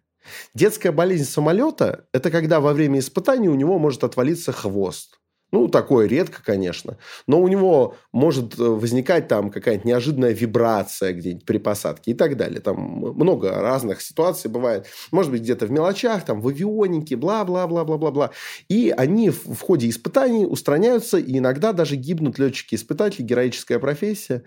[0.54, 5.20] Детская болезнь самолета– это когда во время испытаний у него может отвалиться хвост.
[5.52, 6.98] Ну, такое редко, конечно.
[7.26, 12.38] Но у него может э, возникать там какая-нибудь неожиданная вибрация где-нибудь при посадке и так
[12.38, 12.62] далее.
[12.62, 14.86] Там много разных ситуаций бывает.
[15.12, 18.32] Может быть, где-то в мелочах, там, в авионике, бла-бла-бла-бла-бла-бла.
[18.68, 24.44] И они в, ходе испытаний устраняются, и иногда даже гибнут летчики-испытатели, героическая профессия.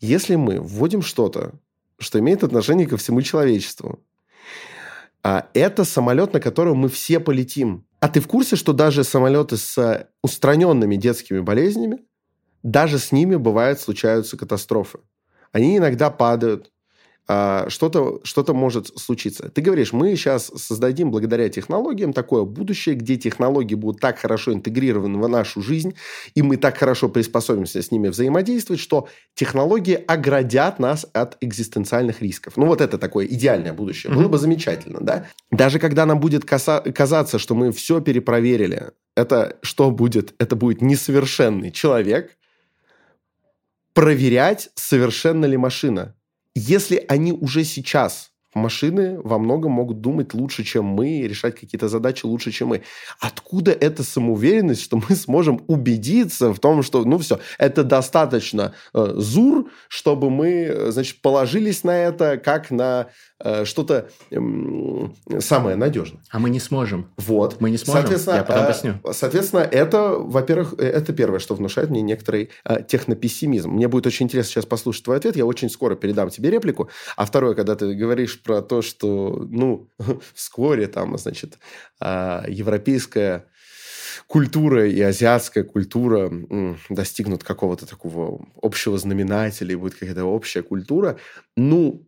[0.00, 1.52] Если мы вводим что-то,
[1.98, 4.00] что имеет отношение ко всему человечеству,
[5.24, 7.86] а это самолет, на котором мы все полетим.
[8.04, 12.00] А ты в курсе, что даже самолеты с устраненными детскими болезнями,
[12.62, 14.98] даже с ними бывают, случаются катастрофы.
[15.52, 16.70] Они иногда падают,
[17.26, 19.48] что-то что может случиться.
[19.48, 25.18] Ты говоришь, мы сейчас создадим благодаря технологиям такое будущее, где технологии будут так хорошо интегрированы
[25.18, 25.94] в нашу жизнь,
[26.34, 32.58] и мы так хорошо приспособимся с ними взаимодействовать, что технологии оградят нас от экзистенциальных рисков.
[32.58, 34.12] Ну, вот это такое идеальное будущее.
[34.12, 35.26] Было бы замечательно, да?
[35.50, 40.34] Даже когда нам будет казаться, что мы все перепроверили, это что будет?
[40.38, 42.36] Это будет несовершенный человек
[43.94, 46.14] проверять, совершенна ли машина
[46.54, 52.24] если они уже сейчас машины во многом могут думать лучше, чем мы, решать какие-то задачи
[52.24, 52.82] лучше, чем мы.
[53.20, 59.14] Откуда эта самоуверенность, что мы сможем убедиться в том, что, ну все, это достаточно э,
[59.16, 63.33] зур, чтобы мы, значит, положились на это как на э,
[63.64, 64.38] что-то э,
[65.40, 66.20] самое надежное.
[66.30, 67.10] А мы не сможем.
[67.16, 67.60] Вот.
[67.60, 68.02] Мы не сможем.
[68.02, 68.94] Соответственно, Я потом э, объясню.
[69.12, 73.70] Соответственно, это, во-первых, э, это первое, что внушает мне некоторый э, технопессимизм.
[73.70, 75.36] Мне будет очень интересно сейчас послушать твой ответ.
[75.36, 76.88] Я очень скоро передам тебе реплику.
[77.16, 79.90] А второе, когда ты говоришь про то, что, ну,
[80.34, 81.58] вскоре там, значит,
[82.00, 83.46] э, европейская
[84.26, 86.32] культура и азиатская культура
[86.88, 91.18] достигнут какого-то такого общего знаменателя, и будет какая-то общая культура.
[91.56, 92.06] Ну,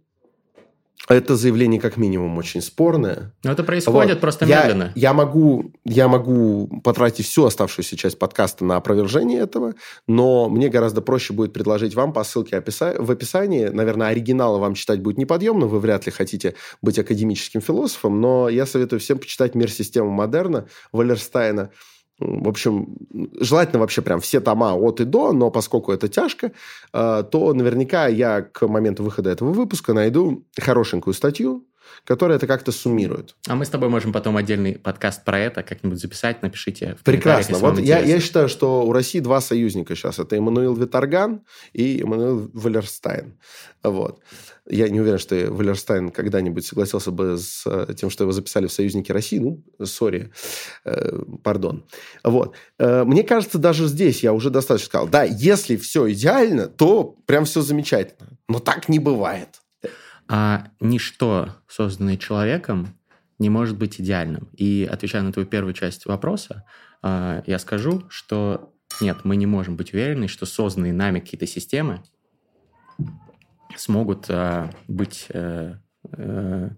[1.09, 3.33] это заявление как минимум очень спорное.
[3.45, 4.21] Но это происходит Вот.
[4.21, 4.93] просто я, медленно.
[4.95, 9.75] Я могу, я могу потратить всю оставшуюся часть подкаста на опровержение этого,
[10.09, 13.67] но мне гораздо проще будет предложить вам по ссылке описа- в описании.
[13.67, 18.67] Наверное, оригиналы вам читать будет неподъемно, вы вряд ли хотите быть академическим философом, но я
[18.67, 21.71] советую всем почитать «Мир системы модерна» Валерстайна.
[22.19, 22.97] В общем,
[23.39, 26.53] желательно вообще прям все тома от и до, но поскольку это тяжко,
[26.93, 31.67] э, то наверняка я к моменту выхода этого выпуска найду хорошенькую статью,
[32.05, 33.35] которая это как-то суммирует.
[33.47, 36.43] А мы с тобой можем потом отдельный подкаст про это как-нибудь записать.
[36.43, 37.59] Напишите в Прекрасно.
[37.59, 40.19] Вот я, я считаю, что у России два союзника сейчас.
[40.19, 43.39] Это Эммануил Виторган и Эммануил Валерстайн.
[43.83, 44.21] Вот.
[44.69, 48.73] Я не уверен, что Валерстайн когда-нибудь согласился бы с э, тем, что его записали в
[48.73, 49.39] союзники России.
[49.39, 50.33] Ну, sorry,
[50.85, 51.85] э, пардон.
[52.25, 52.55] Вот.
[52.79, 55.09] Э, мне кажется, даже здесь я уже достаточно сказал.
[55.09, 58.39] Да, если все идеально, то прям все замечательно.
[58.49, 59.61] Но так не бывает.
[60.29, 62.99] А ничто, созданное человеком,
[63.39, 64.49] не может быть идеальным.
[64.57, 66.65] И отвечая на твою первую часть вопроса,
[67.03, 72.03] а, я скажу, что нет, мы не можем быть уверены, что созданные нами какие-то системы
[73.77, 75.75] смогут а, быть э,
[76.13, 76.71] э,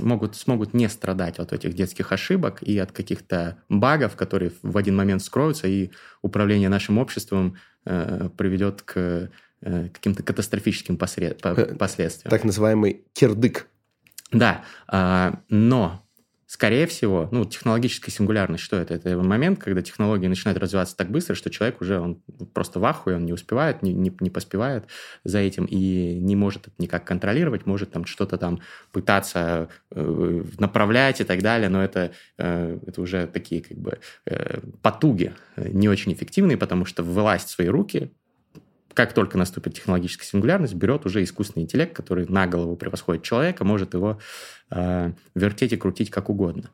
[0.00, 4.96] могут, смогут не страдать от этих детских ошибок и от каких-то багов, которые в один
[4.96, 5.90] момент скроются, и
[6.22, 9.30] управление нашим обществом э, приведет к
[9.62, 12.30] каким-то катастрофическим посре- по- последствиям.
[12.30, 13.68] Так называемый кирдык.
[14.32, 16.06] Да, а, но,
[16.46, 18.94] скорее всего, ну, технологическая сингулярность, что это?
[18.94, 22.22] Это момент, когда технологии начинают развиваться так быстро, что человек уже он
[22.54, 24.84] просто в ахуе, он не успевает, не, не, не поспевает
[25.24, 28.60] за этим и не может это никак контролировать, может там что-то там
[28.92, 34.60] пытаться э, направлять и так далее, но это, э, это уже такие как бы э,
[34.80, 38.12] потуги э, не очень эффективные, потому что власть в свои руки
[39.00, 43.94] как только наступит технологическая сингулярность, берет уже искусственный интеллект, который на голову превосходит человека, может
[43.94, 44.20] его
[44.70, 46.70] вертеть и крутить как угодно.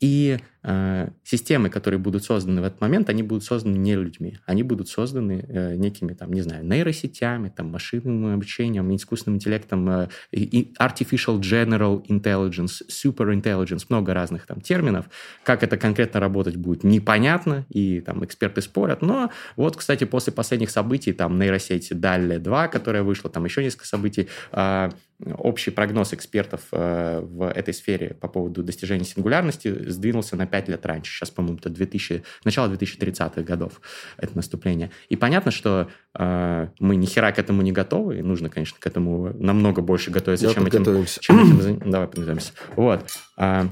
[0.00, 4.62] И э, системы, которые будут созданы в этот момент, они будут созданы не людьми, они
[4.62, 10.74] будут созданы э, некими, там, не знаю, нейросетями, там, машинным обучением, искусственным интеллектом, э, и
[10.78, 15.06] artificial general intelligence, super intelligence, много разных там терминов.
[15.44, 19.00] Как это конкретно работать будет, непонятно, и там эксперты спорят.
[19.00, 23.86] Но вот, кстати, после последних событий, там, нейросеть DALL-E 2, которая вышла, там еще несколько
[23.86, 24.90] событий, э,
[25.24, 30.84] общий прогноз экспертов э, в этой сфере по поводу достижения сингулярности сдвинулся на 5 лет
[30.84, 31.12] раньше.
[31.12, 33.80] Сейчас, по-моему, это 2000, начало 2030-х годов
[34.18, 34.90] это наступление.
[35.08, 38.86] И понятно, что э, мы ни хера к этому не готовы, и нужно, конечно, к
[38.86, 42.52] этому намного больше готовиться, Давай чем этим, чем этим Давай подготовимся.
[42.74, 43.06] Вот.
[43.36, 43.68] А,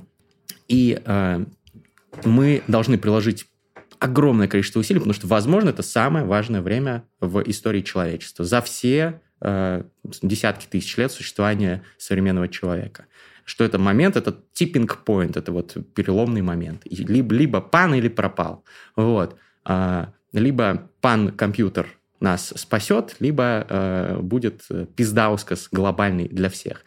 [0.69, 0.99] и
[2.25, 3.47] мы должны приложить
[4.05, 8.45] огромное количество усилий, потому что, возможно, это самое важное время в истории человечества.
[8.45, 9.34] За все э,
[10.23, 13.07] десятки тысяч лет существования современного человека.
[13.45, 16.83] Что это момент, это tipping point, это вот переломный момент.
[16.87, 18.65] И либо, либо пан или пропал.
[18.97, 19.37] Вот.
[19.65, 21.89] А, либо пан-компьютер
[22.21, 24.63] нас спасет, либо э, будет
[24.97, 26.85] пиздаускас глобальный для всех.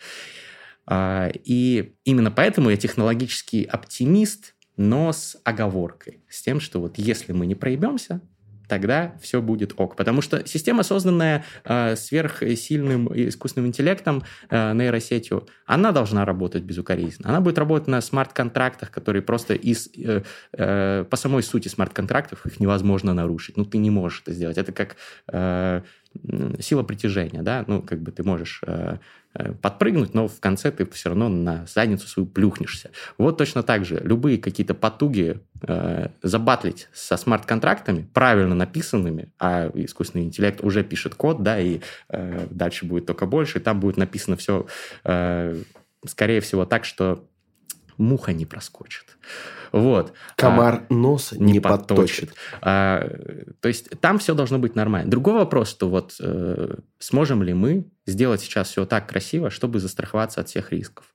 [0.88, 7.34] А, И именно поэтому я технологический оптимист, но с оговоркой, с тем, что вот если
[7.34, 8.22] мы не проебемся,
[8.68, 9.95] тогда все будет ок.
[9.95, 17.30] Потому что система, созданная э, сверхсильным искусственным интеллектом, э, нейросетью, она должна работать безукоризненно.
[17.30, 22.59] Она будет работать на смарт-контрактах, которые просто из, э, э, по самой сути смарт-контрактов их
[22.59, 23.57] невозможно нарушить.
[23.57, 24.57] Ну, ты не можешь это сделать.
[24.57, 24.95] Это как
[25.32, 25.82] э,
[26.59, 27.63] сила притяжения, да?
[27.68, 28.97] Ну, как бы ты можешь э,
[29.34, 32.91] э, подпрыгнуть, но в конце ты все равно на задницу свою плюхнешься.
[33.18, 40.26] Вот точно так же любые какие-то потуги э, забатлить со смарт-контрактами, правильно написанными, а искусственный
[40.26, 44.38] интеллект уже пишет код, да, и э, дальше будет только больше, и там будет написано
[44.38, 44.68] все,
[45.03, 45.61] э,
[46.05, 47.28] скорее всего, так, что
[47.97, 49.16] муха не проскочит.
[49.71, 50.13] Вот.
[50.36, 52.30] Комар а, носа не, не подточит.
[52.30, 52.34] подточит.
[52.61, 53.09] А,
[53.59, 55.09] то есть там все должно быть нормально.
[55.09, 60.39] Другой вопрос, что вот э, сможем ли мы сделать сейчас все так красиво, чтобы застраховаться
[60.39, 61.13] от всех рисков.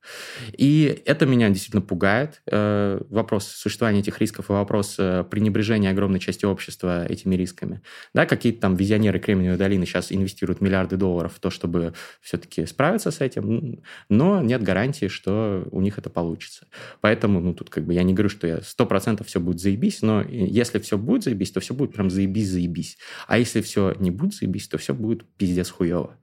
[0.53, 2.43] И это меня действительно пугает.
[2.47, 7.81] Э, вопрос существования этих рисков и вопрос э, пренебрежения огромной части общества этими рисками.
[8.13, 13.11] Да, какие-то там визионеры Кремниевой долины сейчас инвестируют миллиарды долларов в то, чтобы все-таки справиться
[13.11, 16.67] с этим, но нет гарантии, что у них это получится.
[17.01, 20.03] Поэтому, ну, тут как бы я не говорю, что я сто процентов все будет заебись,
[20.03, 22.99] но если все будет заебись, то все будет прям заебись-заебись.
[23.27, 26.17] А если все не будет заебись, то все будет пиздец хуево.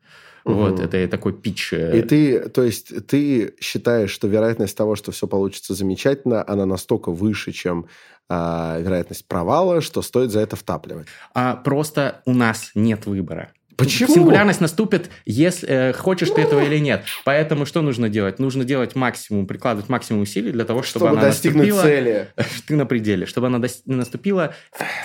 [0.45, 0.53] Угу.
[0.53, 1.73] Вот, это такой пич.
[1.73, 6.65] Э, И ты, то есть, ты считаешь, что вероятность того, что все получится замечательно, она
[6.65, 7.87] настолько выше, чем
[8.29, 11.07] а, вероятность провала, что стоит за это втапливать?
[11.33, 13.51] А, просто у нас нет выбора.
[13.79, 14.13] Почему?
[14.13, 17.03] Сингулярность наступит, если э, хочешь ты этого или нет.
[17.23, 18.39] Поэтому что нужно делать?
[18.39, 21.81] Нужно делать максимум, прикладывать максимум усилий для того, чтобы, чтобы она достигнуть наступила...
[21.83, 22.27] цели.
[22.67, 23.25] Ты на пределе.
[23.25, 23.81] Чтобы она дос...
[23.85, 24.53] наступила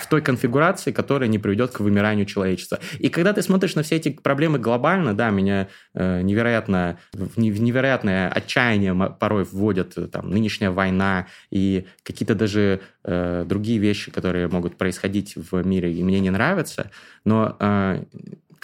[0.02, 2.80] в той конфигурации, которая не приведет к вымиранию человечества.
[2.98, 8.28] И когда ты смотришь на все эти проблемы глобально, да, меня э, невероятно, в невероятное
[8.28, 14.76] отчаяние порой вводят э, там, нынешняя война и какие-то даже э, другие вещи, которые могут
[14.76, 16.90] происходить в мире, и мне не нравятся.
[17.24, 18.02] Но э,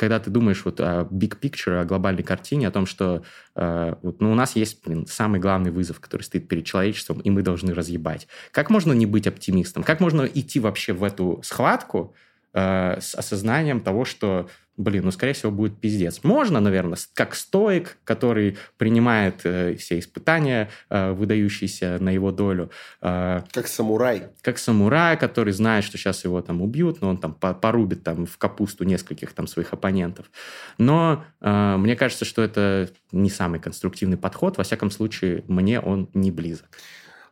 [0.00, 3.22] когда ты думаешь вот о big picture, о глобальной картине, о том, что
[3.54, 7.28] э, вот, ну, у нас есть блин, самый главный вызов, который стоит перед человечеством, и
[7.28, 8.26] мы должны разъебать.
[8.50, 9.82] Как можно не быть оптимистом?
[9.82, 12.14] Как можно идти вообще в эту схватку
[12.52, 14.48] э, с осознанием того, что
[14.80, 16.20] блин, ну, скорее всего, будет пиздец.
[16.24, 22.70] Можно, наверное, как стоик, который принимает э, все испытания, э, выдающиеся на его долю.
[23.02, 24.28] Э, как самурай.
[24.42, 28.38] Как самурай, который знает, что сейчас его там убьют, но он там порубит там в
[28.38, 30.30] капусту нескольких там своих оппонентов.
[30.78, 34.56] Но э, мне кажется, что это не самый конструктивный подход.
[34.56, 36.68] Во всяком случае, мне он не близок.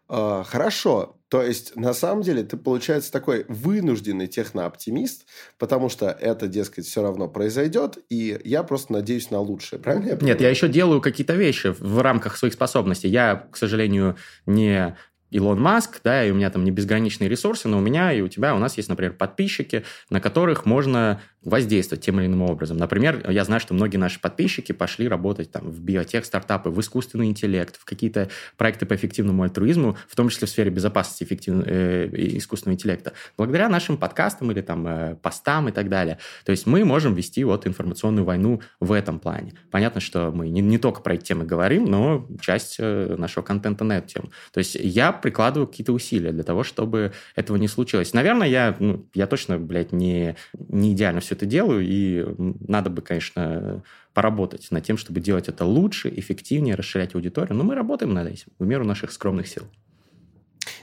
[0.08, 1.17] А, хорошо.
[1.28, 5.26] То есть, на самом деле, ты, получается, такой вынужденный технооптимист,
[5.58, 9.78] потому что это, дескать, все равно произойдет, и я просто надеюсь на лучшее.
[9.78, 13.08] Правильно я Нет, я еще делаю какие-то вещи в рамках своих способностей.
[13.08, 14.16] Я, к сожалению,
[14.46, 14.96] не
[15.30, 18.28] Илон Маск, да, и у меня там не безграничные ресурсы, но у меня и у
[18.28, 22.76] тебя, у нас есть, например, подписчики, на которых можно воздействовать тем или иным образом.
[22.76, 27.26] Например, я знаю, что многие наши подписчики пошли работать там в биотех, стартапы, в искусственный
[27.26, 31.62] интеллект, в какие-то проекты по эффективному альтруизму, в том числе в сфере безопасности эффектив...
[31.66, 36.18] э, искусственного интеллекта, благодаря нашим подкастам или там э, постам и так далее.
[36.44, 39.54] То есть мы можем вести вот информационную войну в этом плане.
[39.70, 43.84] Понятно, что мы не, не только про эти темы говорим, но часть э, нашего контента
[43.84, 44.30] на эту тему.
[44.52, 48.12] То есть я прикладываю какие-то усилия для того, чтобы этого не случилось.
[48.12, 50.36] Наверное, я, ну, я точно, блядь, не,
[50.68, 53.82] не идеально все это делаю, и надо бы, конечно,
[54.12, 57.56] поработать над тем, чтобы делать это лучше, эффективнее, расширять аудиторию.
[57.56, 59.62] Но мы работаем над этим в меру наших скромных сил.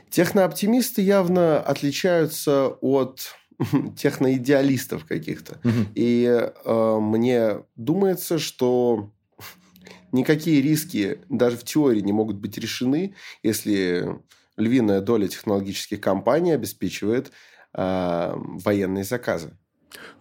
[0.10, 3.36] Технооптимисты явно отличаются от
[3.98, 5.60] техноидеалистов каких-то.
[5.64, 5.88] Угу.
[5.96, 6.24] И
[6.66, 9.12] э, мне думается, что
[10.14, 14.08] никакие риски даже в теории не могут быть решены, если
[14.56, 17.32] львиная доля технологических компаний обеспечивает
[17.74, 19.58] э, военные заказы.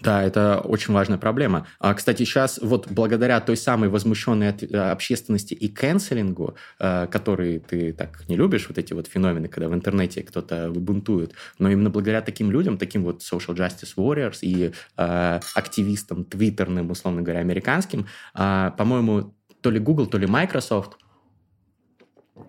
[0.00, 1.66] Да, это очень важная проблема.
[1.78, 7.58] А, кстати, сейчас вот благодаря той самой возмущенной от, э, общественности и канцелингу, э, который
[7.58, 11.90] ты так не любишь, вот эти вот феномены, когда в интернете кто-то бунтует, но именно
[11.90, 18.06] благодаря таким людям, таким вот social justice warriors и э, активистам твиттерным, условно говоря, американским,
[18.34, 20.98] э, по-моему, то ли Google, то ли Microsoft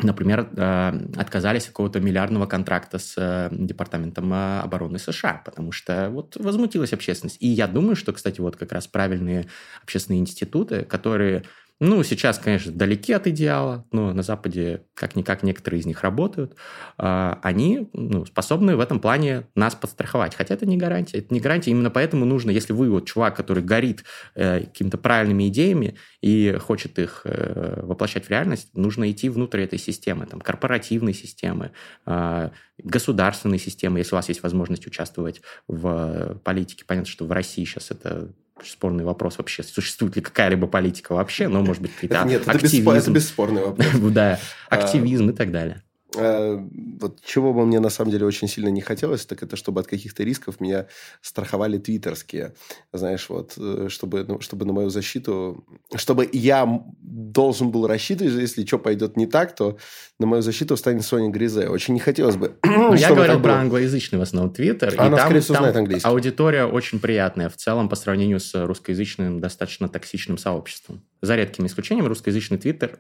[0.01, 6.09] например, э, отказались от какого-то миллиардного контракта с э, Департаментом э, обороны США, потому что
[6.09, 7.37] вот возмутилась общественность.
[7.39, 9.47] И я думаю, что, кстати, вот как раз правильные
[9.83, 11.43] общественные институты, которые
[11.81, 16.55] ну, сейчас, конечно, далеки от идеала, но на Западе как-никак некоторые из них работают.
[16.97, 20.35] А, они ну, способны в этом плане нас подстраховать.
[20.35, 21.17] Хотя это не гарантия.
[21.17, 21.71] Это не гарантия.
[21.71, 24.05] Именно поэтому нужно, если вы вот чувак, который горит
[24.35, 29.77] э, какими-то правильными идеями и хочет их э, воплощать в реальность, нужно идти внутрь этой
[29.77, 31.71] системы, там, корпоративной системы,
[32.05, 36.85] э, государственной системы, если у вас есть возможность участвовать в политике.
[36.87, 38.33] Понятно, что в России сейчас это
[38.69, 42.89] спорный вопрос вообще, существует ли какая-либо политика вообще, но, может быть, какие-то Нет, активизм.
[42.89, 43.87] Это, бесспорный вопрос.
[44.15, 44.39] Да,
[44.69, 45.83] а, активизм и так далее.
[46.15, 46.59] Э,
[47.01, 49.87] вот чего бы мне на самом деле очень сильно не хотелось, так это чтобы от
[49.87, 50.87] каких-то рисков меня
[51.21, 52.53] страховали твиттерские.
[52.93, 55.65] Знаешь, вот, э, чтобы, ну, чтобы на мою защиту...
[55.95, 59.77] Чтобы я должен был рассчитывать, если что пойдет не так, то
[60.19, 61.67] на мою защиту встанет Соня Гризе.
[61.67, 62.57] Очень не хотелось бы.
[62.97, 64.93] я говорил про англоязычный в основном твиттер.
[64.97, 66.07] Она, там, скорее всего, знает английский.
[66.07, 71.03] Аудитория очень приятная в целом по сравнению с русскоязычным достаточно токсичным сообществом.
[71.21, 72.99] За редким исключением русскоязычный твиттер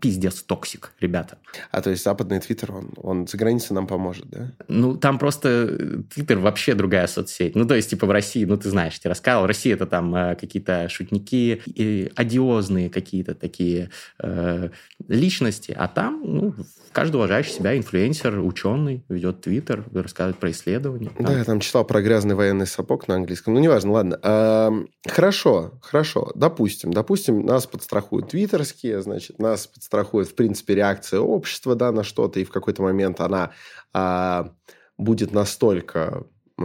[0.00, 1.38] пиздец toxic, ребята.
[1.70, 4.52] А то есть западный твиттер, он, он за границей нам поможет, да?
[4.68, 7.56] Ну, там просто твиттер вообще другая соцсеть.
[7.56, 10.36] Ну, то есть, типа, в России, ну, ты знаешь, я рассказывал, Россия это там э,
[10.36, 14.68] какие-то шутники, и одиозные какие-то такие э,
[15.08, 16.54] личности, а там, ну,
[16.92, 21.10] каждый уважающий себя инфлюенсер, ученый, ведет твиттер, рассказывает про исследования.
[21.16, 21.26] Там.
[21.26, 23.54] Да, я там читал про грязный военный сапог на английском.
[23.54, 24.18] Ну, неважно, ладно.
[24.22, 24.72] А,
[25.06, 26.32] хорошо, хорошо.
[26.34, 32.40] Допустим, допустим, нас подстрахуют твиттерские, значит, нас подстрахует, в принципе, реакция общества, да, на что-то,
[32.40, 33.52] и в какой-то момент она
[33.92, 34.52] а,
[34.96, 36.24] будет настолько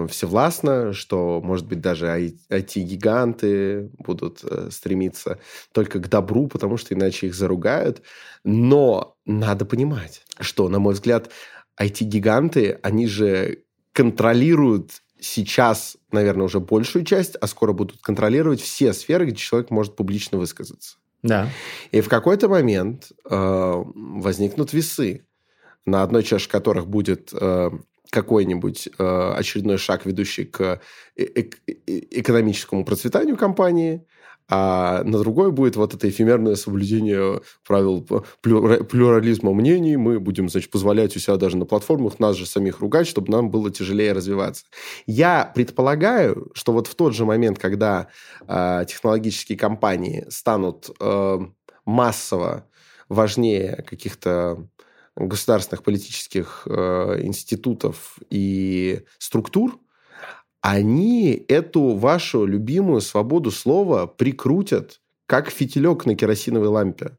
[0.09, 2.07] всевластна, что, может быть, даже
[2.49, 5.39] IT-гиганты будут э, стремиться
[5.71, 8.01] только к добру, потому что иначе их заругают.
[8.43, 11.31] Но надо понимать, что, на мой взгляд,
[11.79, 19.25] IT-гиганты, они же контролируют сейчас, наверное, уже большую часть, а скоро будут контролировать все сферы,
[19.25, 20.97] где человек может публично высказаться.
[21.23, 21.49] Да.
[21.91, 25.25] И в какой-то момент э, возникнут весы,
[25.85, 27.71] на одной чаше которых будет э,
[28.09, 30.81] какой-нибудь э, очередной шаг, ведущий к
[31.17, 31.49] э э
[31.87, 34.05] экономическому процветанию компании,
[34.47, 38.01] а на другой будет вот это эфемерное соблюдение правил
[38.41, 39.97] плюрализма мнений.
[39.97, 43.49] Мы будем, значит, позволять у себя даже на платформах нас же самих ругать, чтобы нам
[43.49, 44.65] было тяжелее развиваться.
[45.07, 48.07] Я предполагаю, что вот в тот же момент, когда
[48.47, 51.39] э, технологические компании станут э,
[51.85, 52.67] массово
[53.09, 54.67] важнее каких-то
[55.15, 59.79] государственных политических э, институтов и структур,
[60.67, 67.11] они эту вашу любимую свободу слова прикрутят как фитилек на керосиновой лампе.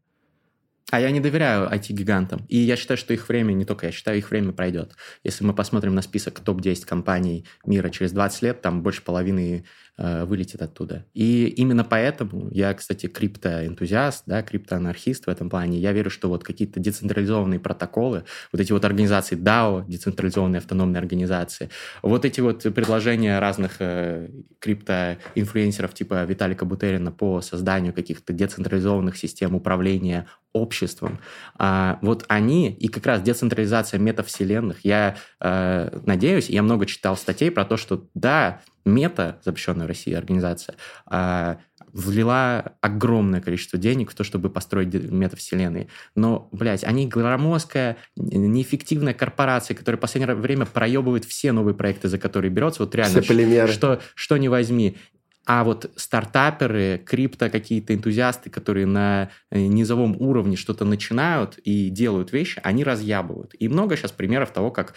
[0.92, 2.46] А я не доверяю IT-гигантам.
[2.48, 4.92] И я считаю, что их время, не только я считаю, их время пройдет.
[5.24, 9.64] Если мы посмотрим на список топ-10 компаний мира через 20 лет, там больше половины
[9.98, 11.04] э, вылетит оттуда.
[11.12, 15.80] И именно поэтому я, кстати, криптоэнтузиаст, да, криптоанархист в этом плане.
[15.80, 18.22] Я верю, что вот какие-то децентрализованные протоколы,
[18.52, 21.68] вот эти вот организации DAO, децентрализованные автономные организации,
[22.02, 24.28] вот эти вот предложения разных э,
[24.60, 30.28] криптоинфлюенсеров типа Виталика Бутерина по созданию каких-то децентрализованных систем управления
[30.76, 31.18] обществом.
[31.56, 34.84] А, вот они и как раз децентрализация метавселенных.
[34.84, 40.12] Я э, надеюсь, я много читал статей про то, что да, мета, запрещенная в России
[40.12, 40.76] организация,
[41.10, 41.56] э,
[41.92, 45.88] влила огромное количество денег в то, чтобы построить метавселенные.
[46.14, 52.18] Но, блядь, они громоздкая, неэффективная корпорация, которая в последнее время проебывает все новые проекты, за
[52.18, 52.82] которые берется.
[52.82, 54.98] Вот реально, все что, что не возьми.
[55.46, 62.32] А вот стартаперы, крипто какие-то энтузиасты, которые на э, низовом уровне что-то начинают и делают
[62.32, 63.54] вещи, они разъябывают.
[63.58, 64.94] И много сейчас примеров того, как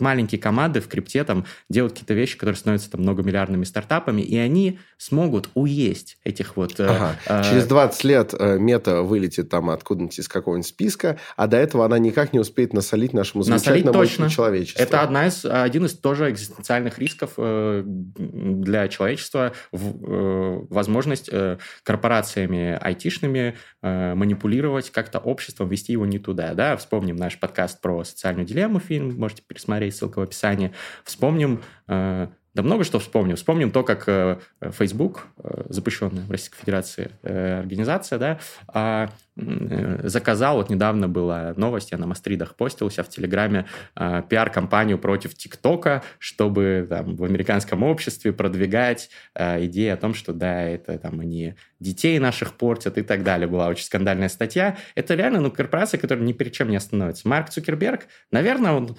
[0.00, 4.78] маленькие команды в крипте там делают какие-то вещи, которые становятся там многомиллиардными стартапами, и они
[4.98, 6.78] смогут уесть этих вот...
[6.80, 7.16] Э, ага.
[7.26, 11.84] Э, Через 20 лет э, мета вылетит там откуда-нибудь из какого-нибудь списка, а до этого
[11.84, 14.28] она никак не успеет насолить нашему замечательному точно.
[14.28, 14.82] человечеству.
[14.82, 21.58] Это одна из, один из тоже экзистенциальных рисков э, для человечества, в, э, возможность э,
[21.82, 26.54] корпорациями айтишными э, манипулировать как-то обществом, вести его не туда.
[26.54, 26.76] Да?
[26.76, 30.72] Вспомним наш подкаст про социальную дилемму, фильм можете пересмотреть есть ссылка в описании.
[31.04, 33.36] Вспомним, э, да много что вспомним.
[33.36, 38.38] Вспомним то, как э, Facebook, э, запрещенная в Российской Федерации организация, да,
[38.68, 43.64] а, заказал, вот недавно была новость, я на Мастридах постился в Телеграме,
[43.94, 50.98] пиар-компанию против ТикТока, чтобы там, в американском обществе продвигать идеи о том, что да, это
[50.98, 53.48] там они детей наших портят и так далее.
[53.48, 54.76] Была очень скандальная статья.
[54.94, 57.26] Это реально ну, корпорация, которая ни перед чем не остановится.
[57.26, 58.96] Марк Цукерберг, наверное, он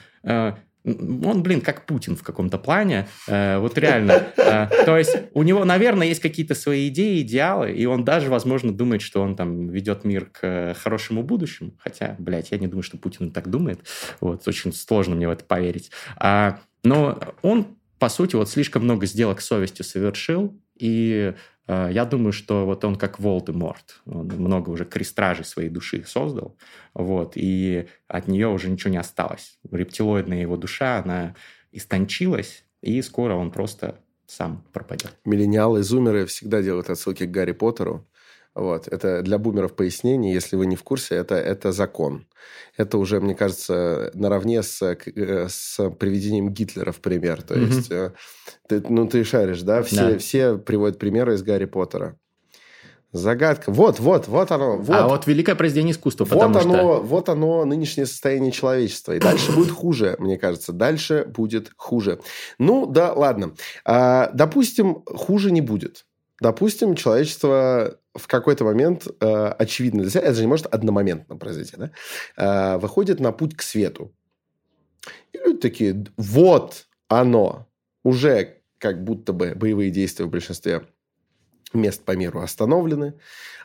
[0.84, 3.08] он, блин, как Путин в каком-то плане.
[3.28, 4.28] Э, вот реально.
[4.38, 8.74] Э, то есть у него, наверное, есть какие-то свои идеи, идеалы, и он даже, возможно,
[8.74, 11.74] думает, что он там ведет мир к хорошему будущему.
[11.78, 13.80] Хотя, блядь, я не думаю, что Путин так думает.
[14.20, 15.92] Вот, очень сложно мне в это поверить.
[16.18, 21.34] А, но он, по сути, вот слишком много сделок совестью совершил, и
[21.72, 24.02] Э, я думаю, что вот он как Волдеморт.
[24.06, 26.58] Он много уже крестражей своей души создал,
[26.94, 29.58] вот, и от нее уже ничего не осталось.
[29.72, 31.36] Рептилоидная его душа, она
[31.72, 35.16] истончилась, и скоро он просто сам пропадет.
[35.24, 38.06] Миллениалы, зумеры всегда делают отсылки к Гарри Поттеру.
[38.54, 38.88] Вот.
[38.88, 42.28] Это для бумеров пояснение, если вы не в курсе, это, это закон.
[42.76, 47.42] Это уже, мне кажется, наравне с, э, с приведением Гитлера в пример.
[47.44, 47.66] То mm-hmm.
[47.66, 48.12] есть, э,
[48.68, 49.84] ты, ну, ты шаришь, да?
[49.84, 50.18] Все, да.
[50.18, 52.18] все приводят примеры из Гарри Поттера.
[53.14, 53.72] Загадка.
[53.72, 54.78] Вот, вот, вот оно.
[54.78, 54.96] Вот.
[54.96, 56.24] А вот великое произведение искусства.
[56.26, 57.02] Вот оно, что...
[57.02, 59.14] вот оно, нынешнее состояние человечества.
[59.14, 60.72] И дальше будет хуже, мне кажется.
[60.72, 62.20] Дальше будет хуже.
[62.58, 63.54] Ну, да, ладно.
[63.84, 66.06] А, допустим, хуже не будет.
[66.40, 71.92] Допустим, человечество в какой-то момент э, очевидно это же не может одномоментно произойти, да,
[72.38, 74.14] э, выходит на путь к свету.
[75.34, 77.68] И люди такие, вот оно,
[78.04, 80.88] уже как будто бы боевые действия в большинстве
[81.74, 83.16] мест по миру остановлены.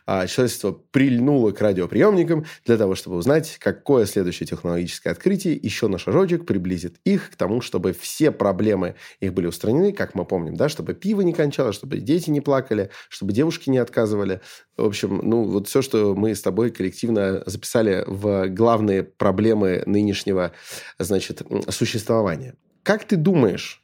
[0.08, 5.98] А человечество прильнуло к радиоприемникам для того, чтобы узнать, какое следующее технологическое открытие еще на
[5.98, 10.68] шажочек приблизит их к тому, чтобы все проблемы их были устранены, как мы помним, да,
[10.68, 14.40] чтобы пиво не кончалось, чтобы дети не плакали, чтобы девушки не отказывали.
[14.76, 20.52] В общем, ну, вот все, что мы с тобой коллективно записали в главные проблемы нынешнего,
[21.00, 22.54] значит, существования.
[22.84, 23.82] Как ты думаешь,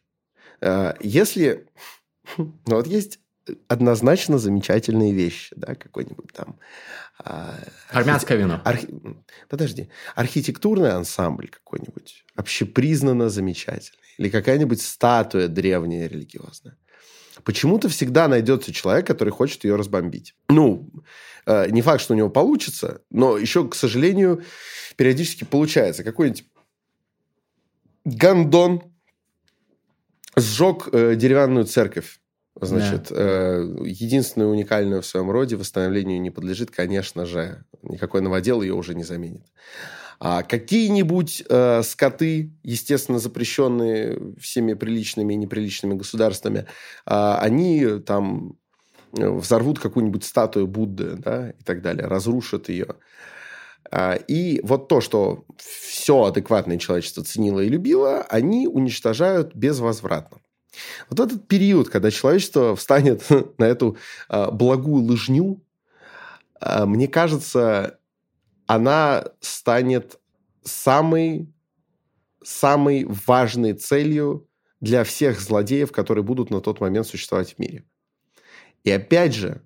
[0.60, 1.66] э, если...
[2.36, 3.18] Ну, вот есть
[3.68, 6.58] однозначно замечательные вещи, да, какой-нибудь там...
[7.18, 7.58] А,
[7.90, 8.60] Армянское вино.
[8.64, 8.88] Архи...
[9.48, 9.88] Подожди.
[10.14, 13.98] Архитектурный ансамбль какой-нибудь, общепризнанно замечательный.
[14.18, 16.76] Или какая-нибудь статуя древняя религиозная.
[17.44, 20.34] Почему-то всегда найдется человек, который хочет ее разбомбить.
[20.48, 20.90] Ну,
[21.46, 24.44] э, не факт, что у него получится, но еще, к сожалению,
[24.96, 26.04] периодически получается.
[26.04, 26.44] Какой-нибудь
[28.04, 28.82] гандон
[30.36, 32.20] сжег э, деревянную церковь
[32.66, 33.16] Значит, да.
[33.16, 37.64] э, единственное уникальное в своем роде восстановлению не подлежит, конечно же.
[37.82, 39.46] Никакой новодел ее уже не заменит.
[40.24, 46.64] А какие-нибудь э, скоты, естественно, запрещенные всеми приличными и неприличными государствами, э,
[47.40, 48.56] они там
[49.18, 52.86] э, взорвут какую-нибудь статую Будды да, и так далее, разрушат ее.
[53.90, 60.38] А, и вот то, что все адекватное человечество ценило и любило, они уничтожают безвозвратно.
[61.10, 63.24] Вот этот период, когда человечество встанет
[63.58, 63.96] на эту
[64.28, 65.62] а, благую лыжню,
[66.60, 67.98] а, мне кажется,
[68.66, 70.18] она станет
[70.62, 71.52] самой,
[72.42, 74.48] самой важной целью
[74.80, 77.84] для всех злодеев, которые будут на тот момент существовать в мире.
[78.84, 79.62] И опять же,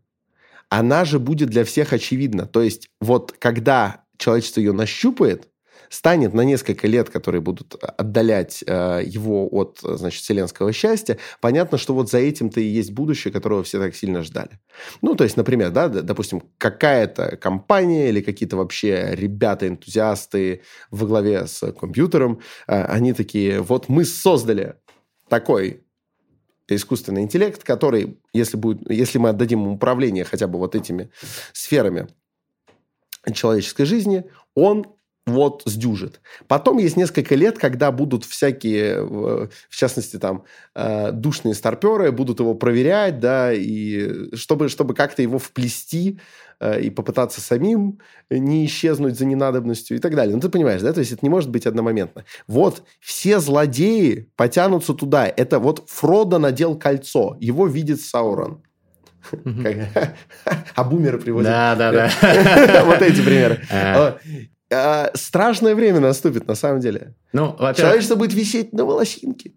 [0.68, 2.46] она же будет для всех очевидна.
[2.46, 5.48] То есть вот когда человечество ее нащупает,
[5.88, 11.94] станет на несколько лет, которые будут отдалять э, его от, значит, вселенского счастья, понятно, что
[11.94, 14.60] вот за этим-то и есть будущее, которого все так сильно ждали.
[15.02, 21.72] Ну, то есть, например, да, допустим, какая-то компания или какие-то вообще ребята-энтузиасты во главе с
[21.72, 24.76] компьютером, э, они такие, вот мы создали
[25.28, 25.82] такой
[26.68, 31.10] искусственный интеллект, который, если, будет, если мы отдадим ему управление хотя бы вот этими
[31.52, 32.08] сферами
[33.32, 34.24] человеческой жизни,
[34.54, 34.86] он
[35.26, 36.20] вот сдюжит.
[36.46, 42.54] Потом есть несколько лет, когда будут всякие, в частности, там, э, душные старперы, будут его
[42.54, 46.20] проверять, да, и чтобы, чтобы как-то его вплести
[46.60, 47.98] э, и попытаться самим
[48.30, 50.34] не исчезнуть за ненадобностью и так далее.
[50.34, 50.92] Ну, ты понимаешь, да?
[50.92, 52.24] То есть это не может быть одномоментно.
[52.46, 55.26] Вот все злодеи потянутся туда.
[55.26, 57.36] Это вот Фродо надел кольцо.
[57.40, 58.62] Его видит Саурон.
[60.76, 61.50] А бумеры приводят.
[61.50, 62.84] Да, да, да.
[62.84, 63.60] Вот эти примеры.
[64.70, 67.14] Э, страшное время наступит, на самом деле.
[67.32, 69.52] Ну, Человечество будет висеть на волосинке.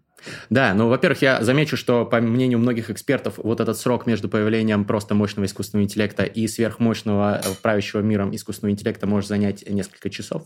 [0.50, 4.84] Да, ну, во-первых, я замечу, что, по мнению многих экспертов, вот этот срок между появлением
[4.84, 10.44] просто мощного искусственного интеллекта и сверхмощного э, правящего миром искусственного интеллекта может занять несколько часов.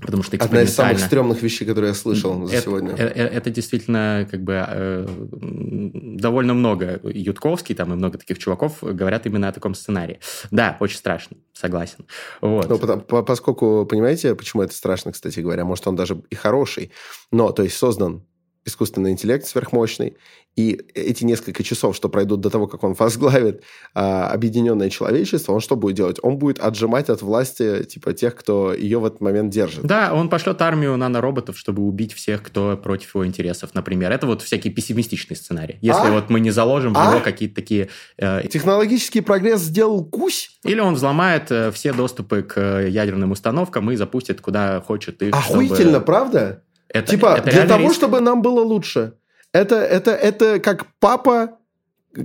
[0.00, 2.92] Потому что Одна из самых стрёмных вещей, которые я слышал за это, сегодня.
[2.92, 7.00] Это, э, это действительно как бы э, довольно много.
[7.02, 10.20] Ютковский там и много таких чуваков говорят именно о таком сценарии.
[10.50, 12.06] Да, очень страшно, согласен.
[12.40, 12.68] Вот.
[12.68, 16.92] Ну, по, поскольку, понимаете, почему это страшно, кстати говоря, может, он даже и хороший,
[17.30, 18.24] но, то есть, создан
[18.64, 20.16] искусственный интеллект сверхмощный,
[20.54, 23.62] и эти несколько часов, что пройдут до того, как он возглавит
[23.94, 26.18] а, объединенное человечество, он что будет делать?
[26.22, 29.84] Он будет отжимать от власти типа тех, кто ее в этот момент держит.
[29.84, 34.12] Да, он пошлет армию нанороботов, чтобы убить всех, кто против его интересов, например.
[34.12, 35.78] Это вот всякий пессимистичный сценарий.
[35.80, 36.12] Если а?
[36.12, 37.10] вот мы не заложим в а?
[37.10, 37.88] него какие-то такие...
[38.18, 38.46] Э...
[38.46, 40.58] Технологический прогресс сделал кусь?
[40.64, 45.34] Или он взломает э, все доступы к э, ядерным установкам и запустит куда хочет их.
[45.34, 46.04] Охуительно, чтобы...
[46.04, 46.62] правда?
[46.92, 47.96] Это, типа, это для того, риск.
[47.96, 49.14] чтобы нам было лучше.
[49.52, 51.58] Это, это, это как папа,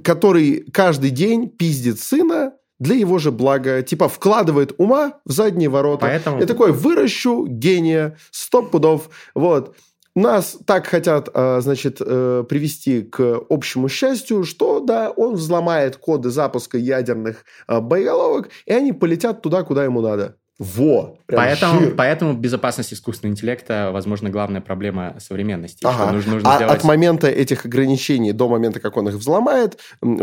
[0.04, 3.82] который каждый день пиздит сына для его же блага.
[3.82, 6.06] Типа, вкладывает ума в задние ворота.
[6.06, 6.42] Поэтому...
[6.42, 9.10] И такой, выращу гения, стоп пудов.
[9.34, 9.76] Вот.
[10.16, 16.32] Нас так хотят, а, значит, э, привести к общему счастью, что, да, он взломает коды
[16.32, 20.38] запуска ядерных а, боеголовок, и они полетят туда, куда ему надо.
[20.60, 21.20] Во!
[21.28, 25.86] Поэтому, поэтому безопасность искусственного интеллекта, возможно, главная проблема современности.
[25.86, 26.12] Ага.
[26.12, 26.78] нужно, нужно а сделать...
[26.78, 29.78] от момента этих ограничений до момента, как он их взломает,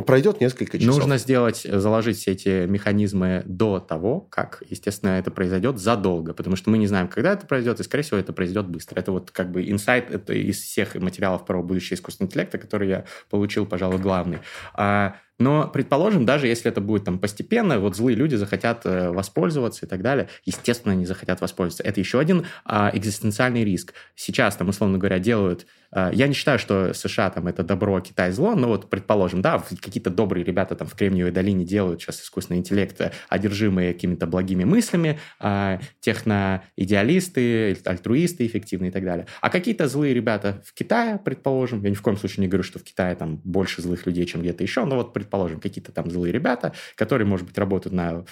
[0.07, 0.97] пройдет несколько часов.
[0.97, 6.71] Нужно сделать, заложить все эти механизмы до того, как, естественно, это произойдет задолго, потому что
[6.71, 8.99] мы не знаем, когда это произойдет, и, скорее всего, это произойдет быстро.
[8.99, 13.05] Это вот как бы инсайт это из всех материалов про будущее искусственного интеллекта, который я
[13.31, 14.41] получил, пожалуй, главный.
[14.75, 19.85] А Но, предположим, даже если это будет там постепенно, вот злые люди захотят э, воспользоваться
[19.85, 21.83] и так далее, естественно, они захотят воспользоваться.
[21.83, 23.95] Это еще один а, экзистенциальный риск.
[24.15, 25.67] Сейчас там, условно говоря, делают
[26.13, 30.11] я не считаю, что США там это добро, Китай зло, но вот предположим, да, какие-то
[30.11, 35.19] добрые ребята там в Кремниевой долине делают сейчас искусственный интеллект, э, одержимые какими-то благими мыслями,
[35.39, 39.27] а, техноидеалисты, альтруисты эффективные и так далее.
[39.41, 42.79] А какие-то злые ребята в Китае, предположим, я ни в коем случае не говорю, что
[42.79, 46.33] в Китае там больше злых людей, чем где-то еще, но вот предположим, какие-то там злые
[46.33, 48.25] ребята, которые, может быть, работают на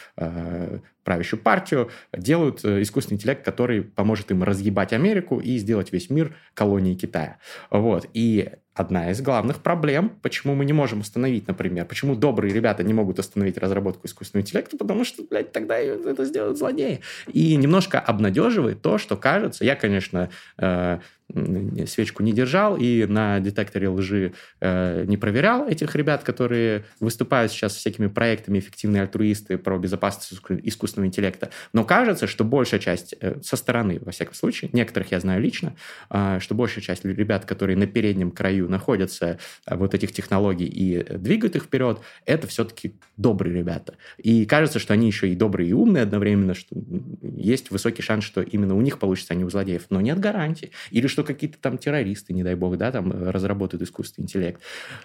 [1.05, 6.37] правящую партию, делают э, искусственный интеллект, который поможет им разъебать Америку и сделать весь мир
[6.55, 7.39] колонией Китая.
[7.71, 8.07] Вот.
[8.15, 12.95] И одна из главных проблем, почему мы не можем остановить, например, почему добрые ребята не
[12.95, 17.01] могут остановить разработку искусственного интеллекта, потому что, блядь, тогда это сделают злодеи.
[17.33, 21.01] И немножко обнадеживает то, что кажется, я, конечно, э,
[21.87, 27.75] свечку не держал и на детекторе лжи э, не проверял этих ребят, которые выступают сейчас
[27.75, 31.51] всякими проектами «Эффективные альтруисты» про безопасность искусственного интеллекта.
[31.73, 35.75] Но кажется, что большая часть э, со стороны, во всяком случае, некоторых я знаю лично,
[36.11, 41.03] э, что большая часть ребят, которые на переднем краю находятся э, вот этих технологий и
[41.17, 43.95] двигают их вперед, это все-таки добрые ребята.
[44.19, 46.77] И кажется, что они еще и добрые, и умные одновременно, что
[47.23, 49.87] есть высокий шанс, что именно у них получится, а не у злодеев.
[49.91, 50.71] Но нет гарантии.
[50.91, 54.61] Или что какие-то там террористы, не дай бог, да, там э, разработают искусственный интеллект.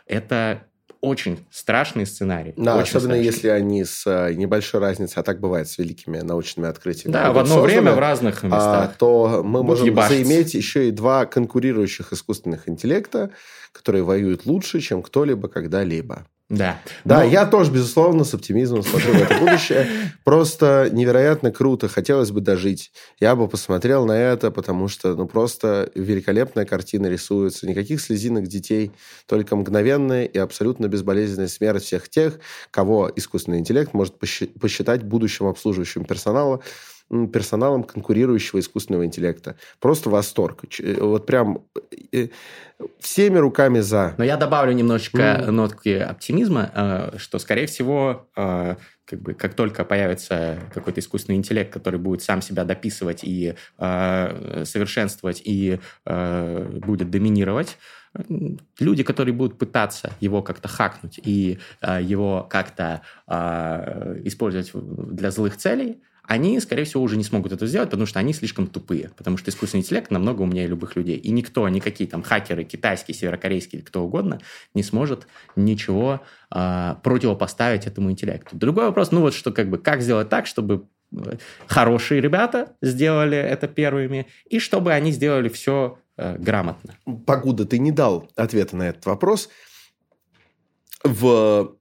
[0.06, 0.64] Это
[1.02, 2.54] очень страшный сценарий.
[2.58, 3.26] Да, очень особенно страшный.
[3.26, 7.14] если они с э, небольшой разницей, а так бывает с великими научными открытиями.
[7.14, 8.92] Да, в одно созданы, время в разных а, местах.
[8.92, 10.24] А, то мы можем ебашиться.
[10.24, 13.32] заиметь еще и два конкурирующих искусственных интеллекта,
[13.72, 16.26] которые воюют лучше, чем кто-либо когда-либо.
[16.50, 16.80] Да.
[17.04, 17.26] Да, Но...
[17.26, 19.88] я тоже, безусловно, с оптимизмом смотрю в это будущее.
[20.24, 21.90] Просто невероятно круто.
[21.90, 22.92] Хотелось бы дожить.
[23.20, 27.68] Я бы посмотрел на это, потому что, ну, просто великолепная картина рисуется.
[27.68, 28.94] Никаких слезинок детей,
[29.26, 32.40] только мгновенная и абсолютно безболезненная смерть всех тех,
[32.72, 36.62] кого искусственный интеллект может посчитать будущим обслуживающим персонала
[37.10, 39.56] персоналом конкурирующего искусственного интеллекта.
[39.80, 40.64] Просто восторг.
[40.80, 41.66] Э, вот прям
[42.12, 42.28] э,
[43.00, 44.16] всеми руками за.
[44.18, 45.52] Но я добавлю немножечко mm.
[45.52, 52.00] нотки оптимизма, э, что, скорее всего, как бы как только появится какой-то искусственный интеллект, который
[52.00, 57.78] будет сам себя дописывать и э, совершенствовать и э, будет доминировать,
[58.80, 65.58] люди, которые будут пытаться его как-то хакнуть и э, его как-то э, использовать для злых
[65.58, 69.38] целей, они, скорее всего, уже не смогут это сделать, потому что они слишком тупые, потому
[69.38, 71.16] что искусственный интеллект намного умнее любых людей.
[71.16, 74.40] И никто, никакие там хакеры, китайские, северокорейские, кто угодно,
[74.74, 75.26] не сможет
[75.56, 76.22] ничего
[76.54, 78.58] э, противопоставить этому интеллекту.
[78.58, 83.38] Другой вопрос, ну вот что, как бы, как сделать так, чтобы э, хорошие ребята сделали
[83.38, 86.96] это первыми, и чтобы они сделали все э, грамотно.
[87.26, 89.50] Погода, ты не дал ответа на этот вопрос.
[91.06, 91.78] В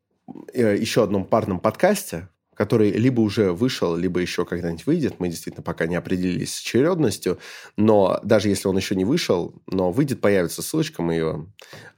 [0.52, 5.20] э, еще одном парном подкасте который либо уже вышел, либо еще когда-нибудь выйдет.
[5.20, 7.38] Мы действительно пока не определились с очередностью.
[7.76, 11.46] Но даже если он еще не вышел, но выйдет, появится ссылочка, мы ее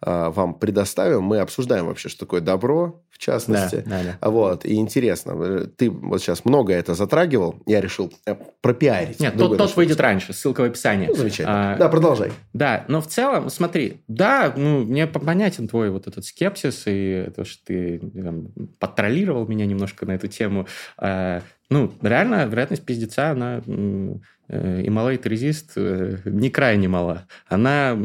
[0.03, 1.23] э, вам предоставим.
[1.23, 3.83] Мы обсуждаем вообще, что такое добро, в частности.
[3.85, 4.31] Да, да, да.
[4.31, 4.64] Вот.
[4.64, 7.57] И интересно, ты вот сейчас много это затрагивал.
[7.66, 9.19] Я решил э, пропиарить.
[9.19, 10.33] Нет, тот, тот выйдет раньше.
[10.33, 11.09] Ссылка в описании.
[11.09, 11.75] Ну, замечательно.
[11.75, 12.31] А, да, продолжай.
[12.53, 17.45] Да, но в целом, смотри, да, ну, мне понятен твой вот этот скепсис и то,
[17.45, 20.69] что ты там, подтроллировал меня немножко на эту тему.
[21.01, 21.41] Э,
[21.71, 27.27] ну, реально, вероятность пиздеца, она э, и малый резист э, не крайне мала.
[27.47, 27.99] Она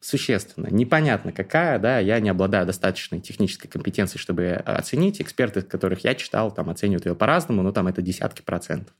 [0.00, 0.68] существенна.
[0.70, 5.20] Непонятно какая, да, я не обладаю достаточной технической компетенцией, чтобы оценить.
[5.20, 8.94] Эксперты, которых я читал, там оценивают ее по-разному, но там это десятки процентов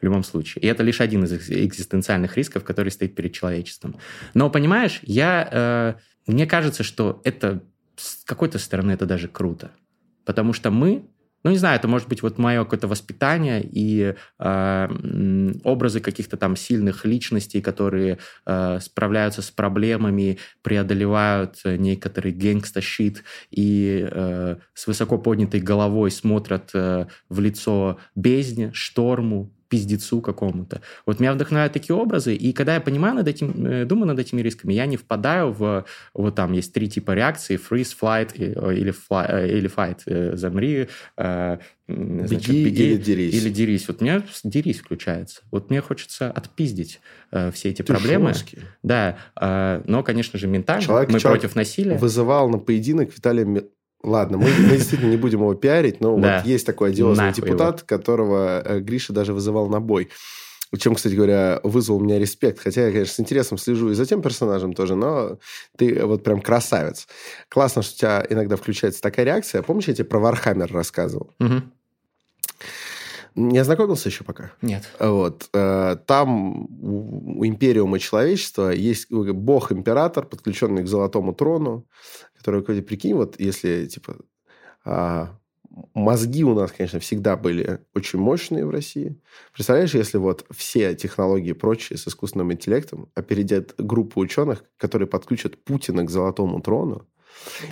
[0.00, 0.62] в любом случае.
[0.62, 3.96] И это лишь один из экзистенциальных рисков, который стоит перед человечеством.
[4.34, 7.62] Но, понимаешь, я, мне кажется, что это
[7.96, 9.70] с какой-то стороны это даже круто.
[10.24, 11.04] Потому что мы
[11.42, 14.88] ну, не знаю, это может быть вот мое какое-то воспитание и э,
[15.64, 24.56] образы каких-то там сильных личностей, которые э, справляются с проблемами, преодолевают некоторый гэнгста-щит и э,
[24.74, 30.82] с высоко поднятой головой смотрят э, в лицо бездне, шторму, пиздецу какому-то.
[31.06, 34.42] Вот меня вдохновляют такие образы, и когда я понимаю над этим, э, думаю над этими
[34.42, 35.86] рисками, я не впадаю в...
[36.12, 40.88] Вот там есть три типа реакции, freeze, flight или, fly, э, или fight, э, замри,
[41.90, 43.34] значит, беги, беги или дерись.
[43.34, 43.88] Или дерись.
[43.88, 45.42] Вот у меня дерись включается.
[45.50, 47.00] Вот мне хочется отпиздить
[47.30, 48.28] э, все эти Ты проблемы.
[48.28, 48.58] Жесткий.
[48.82, 50.82] Да, э, но, конечно же, ментально.
[50.82, 51.96] Человек, мы человек против насилия.
[51.96, 53.64] Вызывал на поединок Виталия
[54.02, 56.38] Ладно, мы, мы действительно не будем его пиарить, но да.
[56.38, 57.86] вот есть такой одиозный Нахуй депутат, его.
[57.86, 60.08] которого э, Гриша даже вызывал на бой.
[60.78, 62.60] чем, кстати говоря, вызвал у меня респект.
[62.60, 65.38] Хотя я, конечно, с интересом слежу и за тем персонажем тоже, но
[65.76, 67.08] ты вот прям красавец.
[67.48, 69.62] Классно, что у тебя иногда включается такая реакция.
[69.62, 71.34] Помнишь, я тебе про Warhammer рассказывал?
[71.38, 71.62] Угу.
[73.34, 74.52] Не ознакомился еще пока?
[74.62, 74.82] Нет.
[74.98, 75.48] Вот.
[75.52, 81.86] Э, там у Империума человечества есть бог-император, подключенный к Золотому трону,
[82.36, 84.16] который, прикинь, вот если, типа,
[84.84, 85.38] а,
[85.94, 89.20] мозги у нас, конечно, всегда были очень мощные в России.
[89.52, 96.04] Представляешь, если вот все технологии прочие с искусственным интеллектом опередят группу ученых, которые подключат Путина
[96.04, 97.06] к Золотому трону,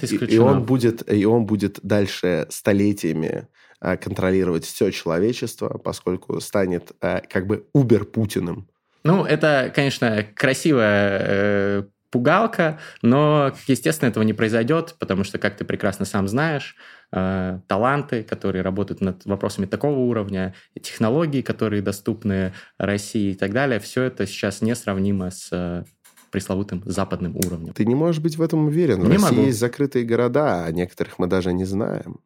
[0.02, 3.48] и, и он будет, и он будет дальше столетиями
[3.80, 8.68] контролировать все человечество, поскольку станет а, как бы Убер Путиным.
[9.04, 15.64] Ну, это, конечно, красивая э, пугалка, но, естественно, этого не произойдет, потому что, как ты
[15.64, 16.76] прекрасно сам знаешь,
[17.12, 23.78] э, таланты, которые работают над вопросами такого уровня, технологии, которые доступны России и так далее,
[23.80, 25.84] все это сейчас несравнимо с э,
[26.30, 27.72] пресловутым западным уровнем.
[27.72, 29.00] Ты не можешь быть в этом уверен.
[29.00, 29.46] В не России могу.
[29.46, 32.20] есть закрытые города, а некоторых мы даже не знаем.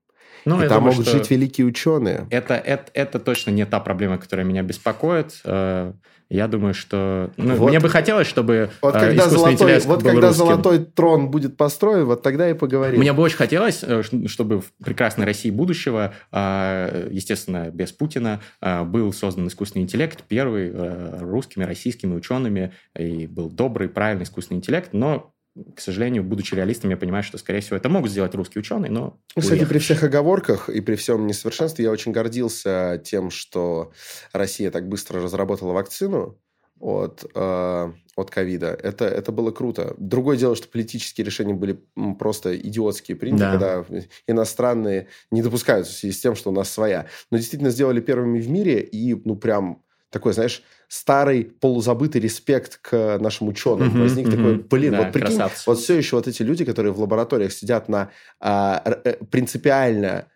[0.45, 2.26] Ну, и там думаю, могут жить великие ученые.
[2.30, 5.40] Это, это, это точно не та проблема, которая меня беспокоит.
[5.45, 5.93] Э,
[6.28, 7.30] Я думаю, что...
[7.36, 7.68] Ну, Вот.
[7.68, 10.47] Мне бы хотелось, чтобы Вот э, когда, искусственный золотой, вот когда русским.
[10.47, 13.01] золотой трон будет построен, вот тогда и поговорим.
[13.01, 19.47] Мне бы очень хотелось, э, чтобы в прекрасной России будущего, естественно, без Путина, был создан
[19.49, 20.72] искусственный интеллект, первый
[21.20, 25.32] русскими, российскими учеными, и был добрый, правильный искусственный интеллект, но,
[25.74, 29.18] к сожалению, будучи реалистом, я понимаю, что, скорее всего, это могут сделать русские ученые, но...
[29.36, 33.92] Ну, Кстати, при всех оговорках и при всем несовершенстве я очень гордился тем, что
[34.32, 36.38] Россия так быстро разработала вакцину
[36.80, 38.68] от, э, от ковида.
[38.82, 39.94] Это, это было круто.
[39.98, 41.78] Другое дело, что политические решения были
[42.18, 43.53] просто идиотские приняты, Да.
[43.53, 43.84] когда
[44.26, 47.07] иностранные не допускаются в связи с тем, что у нас своя.
[47.30, 50.62] Но действительно сделали первыми в мире и, ну, прям такой, знаешь,
[50.93, 53.88] старый полузабытый респект к нашим ученым.
[53.88, 54.36] Мгм, Возник мгм.
[54.36, 55.62] такой, блин, Да, вот прикинь, красавцы.
[55.66, 60.26] вот все еще вот эти люди, которые в лабораториях сидят на а, э, принципиально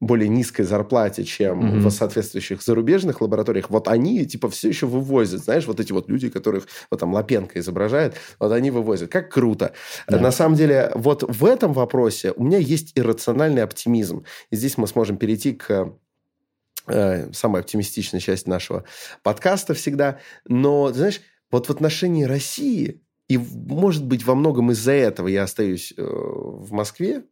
[0.00, 1.80] более низкой зарплате, чем Мгм.
[1.80, 6.28] в соответствующих зарубежных лабораториях, вот они типа все еще вывозят, знаешь, вот эти вот люди,
[6.28, 9.10] которых вот там Лапенко изображает, вот они вывозят.
[9.10, 9.72] Как круто.
[10.08, 10.18] Да.
[10.18, 14.24] На самом деле, вот в этом вопросе у меня есть иррациональный оптимизм.
[14.50, 15.94] И здесь мы сможем перейти к
[16.86, 18.84] э, самой оптимистичной части нашего
[19.22, 20.18] подкаста всегда.
[20.46, 21.20] Но, ты знаешь,
[21.50, 26.72] вот в отношении России, и, может быть, во многом из-за этого я остаюсь э, в
[26.72, 27.24] Москве,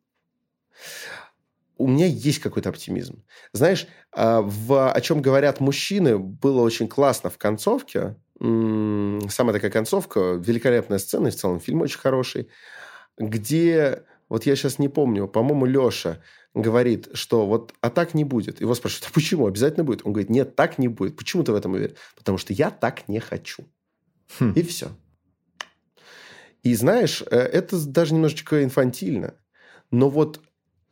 [1.80, 3.24] у меня есть какой-то оптимизм.
[3.52, 8.16] Знаешь, а, в «О чем говорят мужчины» было очень классно в концовке.
[8.38, 12.48] Самая такая концовка, великолепная сцена, и в целом фильм очень хороший,
[13.18, 16.22] где, вот я сейчас не помню, по-моему, Леша
[16.54, 18.60] говорит, что вот, а так не будет.
[18.60, 19.46] Его спрашивают, а почему?
[19.46, 20.04] Обязательно будет?
[20.04, 21.16] Он говорит, нет, так не будет.
[21.16, 21.96] Почему ты в этом уверен?
[22.16, 23.64] Потому что я так не хочу.
[24.38, 24.52] Хм.
[24.52, 24.90] И все.
[26.62, 29.34] И знаешь, э, это даже немножечко инфантильно.
[29.90, 30.40] Но вот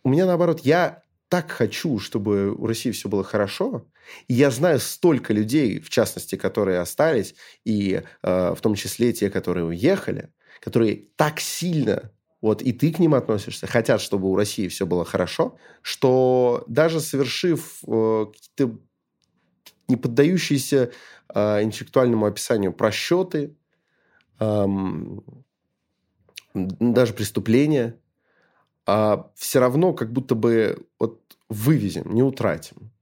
[0.03, 3.87] у меня наоборот, я так хочу, чтобы у России все было хорошо.
[4.29, 7.35] И я знаю столько людей, в частности, которые остались,
[7.65, 10.31] и э, в том числе те, которые уехали,
[10.61, 12.11] которые так сильно,
[12.41, 17.01] вот и ты к ним относишься, хотят, чтобы у России все было хорошо, что даже
[17.01, 18.79] совершив э, какие-то
[19.89, 20.93] не поддающиеся
[21.35, 23.57] э, интеллектуальному описанию просчеты,
[24.39, 25.25] эм,
[26.55, 27.99] даже преступления,
[28.87, 32.93] а все равно как будто бы вот вывезем, не утратим.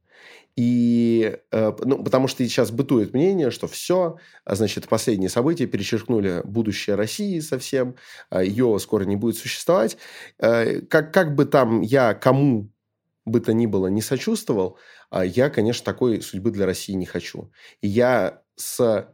[0.57, 6.41] И, э, ну, потому что сейчас бытует мнение, что все, а, значит, последние события перечеркнули
[6.45, 7.97] будущее России совсем,
[8.31, 9.99] а, ее скоро не будет существовать.
[10.39, 12.71] Э, Как, как бы там я кому
[13.25, 14.79] бы то ни было не сочувствовал,
[15.11, 17.51] а, я, конечно, такой судьбы для России не хочу.
[17.83, 19.09] И я с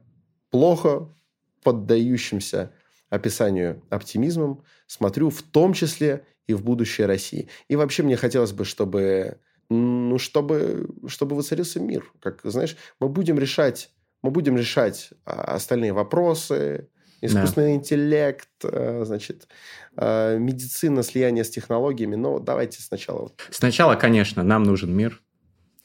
[0.51, 1.15] плохо
[1.63, 2.73] поддающимся
[3.11, 7.49] описанию оптимизмом смотрю в том числе и в будущее России.
[7.69, 9.39] И вообще мне хотелось бы, чтобы,
[9.73, 12.13] ну, чтобы, чтобы воцарился мир.
[12.21, 13.91] Как, знаешь, мы будем решать,
[14.23, 16.89] мы будем решать а, остальные вопросы,
[17.21, 19.49] искусственный интеллект, а, значит,
[19.97, 22.17] а, медицина, слияние с технологиями.
[22.17, 25.23] Но давайте сначала Сначала, конечно, нам нужен мир.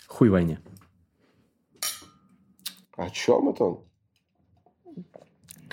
[0.08, 0.60] Хуй войне.
[2.96, 3.84] О чем это он?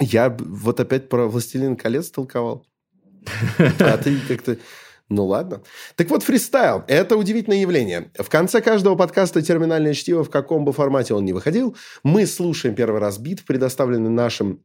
[0.00, 2.66] Я вот опять про «Властелин колец» толковал.
[3.58, 4.58] А ты как-то...
[5.08, 5.62] Ну ладно.
[5.96, 8.10] Так вот, фристайл– это удивительное явление.
[8.18, 12.74] В конце каждого подкаста «Терминальное чтиво», в каком бы формате он ни выходил, мы слушаем
[12.74, 14.60] первый раз бит, предоставленный нашим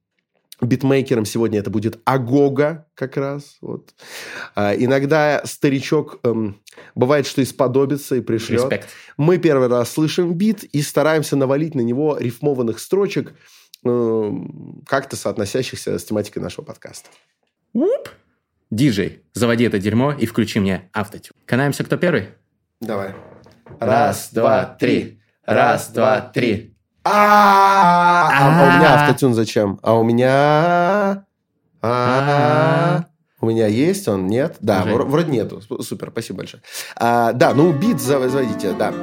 [0.61, 3.57] битмейкером сегодня это будет Агога как раз.
[3.61, 3.93] Вот.
[4.55, 6.61] А, иногда старичок эм,
[6.95, 8.63] бывает, что исподобится и пришлет.
[8.63, 8.89] Респект.
[9.17, 13.33] Мы первый раз слышим бит и стараемся навалить на него рифмованных строчек,
[13.85, 14.31] э,
[14.85, 17.09] как-то соотносящихся с тематикой нашего подкаста.
[17.73, 18.09] Уп!
[18.71, 21.35] Диджей, заводи это дерьмо и включи мне автотюн.
[21.45, 22.29] Канаемся, кто первый?
[22.79, 23.15] Давай.
[23.79, 25.19] Раз, два, три.
[25.45, 26.75] Раз, два, три.
[27.03, 29.79] А, а у меня автотюн зачем?
[29.81, 31.25] А у меня...
[31.81, 33.05] А,
[33.41, 34.27] у меня есть он?
[34.27, 34.57] Нет?
[34.59, 35.61] Да, вроде нету.
[35.81, 36.61] Супер, спасибо большое.
[36.95, 38.93] А, да, ну бит заводите, да.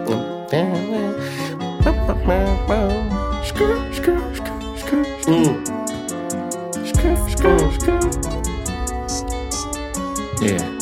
[10.41, 10.76] Yeah.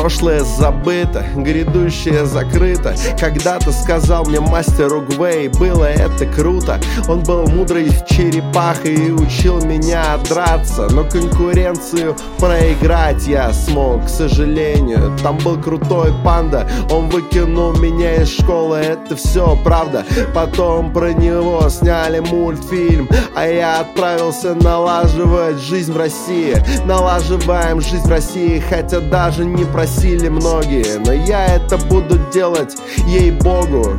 [0.00, 2.94] Прошлое забыто, грядущее закрыто.
[3.18, 6.80] Когда-то сказал мне мастер Угвей, было это круто.
[7.08, 15.16] Он был мудрой черепахой и учил меня драться Но конкуренцию проиграть я смог, к сожалению.
[15.20, 21.68] Там был крутой панда, он выкинул меня из школы Это все правда, потом про него
[21.68, 26.56] сняли мультфильм А я отправился налаживать жизнь в России.
[26.86, 32.76] Налаживаем жизнь в России, хотя даже не просил просили многие Но я это буду делать,
[33.06, 33.96] ей-богу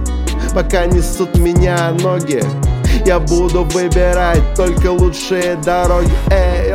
[0.53, 2.41] Пока несут меня ноги.
[3.05, 6.09] Я буду выбирать только лучшие дороги.
[6.31, 6.73] Эй.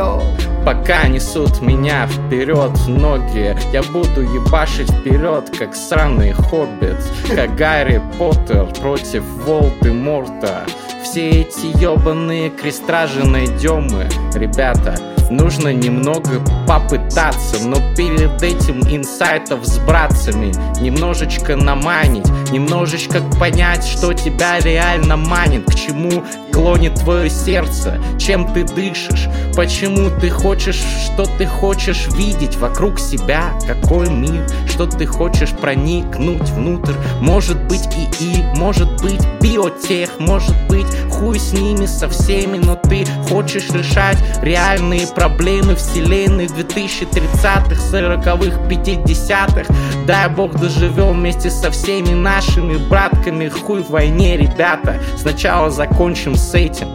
[0.65, 6.97] Пока несут меня вперед ноги Я буду ебашить вперед, как сраный хоббит
[7.35, 10.63] Как Гарри Поттер против Волдеморта.
[11.03, 19.79] Все эти ебаные крестражи найдем мы, ребята Нужно немного попытаться, но перед этим инсайтов с
[19.79, 20.53] братцами.
[20.79, 25.65] Немножечко наманить, немножечко понять, что тебя реально манит.
[25.65, 29.27] К чему клонит твое сердце, чем ты дышишь?
[29.55, 33.51] Почему ты хочешь, что ты хочешь видеть вокруг себя?
[33.65, 36.93] Какой мир, что ты хочешь проникнуть внутрь?
[37.19, 43.05] Может быть ИИ, может быть биотех, может быть хуй с ними со всеми Но ты
[43.29, 49.73] хочешь решать реальные проблемы вселенной 2030-х, 40-х, 50-х
[50.05, 53.49] Дай бог доживем вместе со всеми нашими братками.
[53.49, 54.99] Хуй в войне, ребята.
[55.17, 56.89] Сначала закончим с этим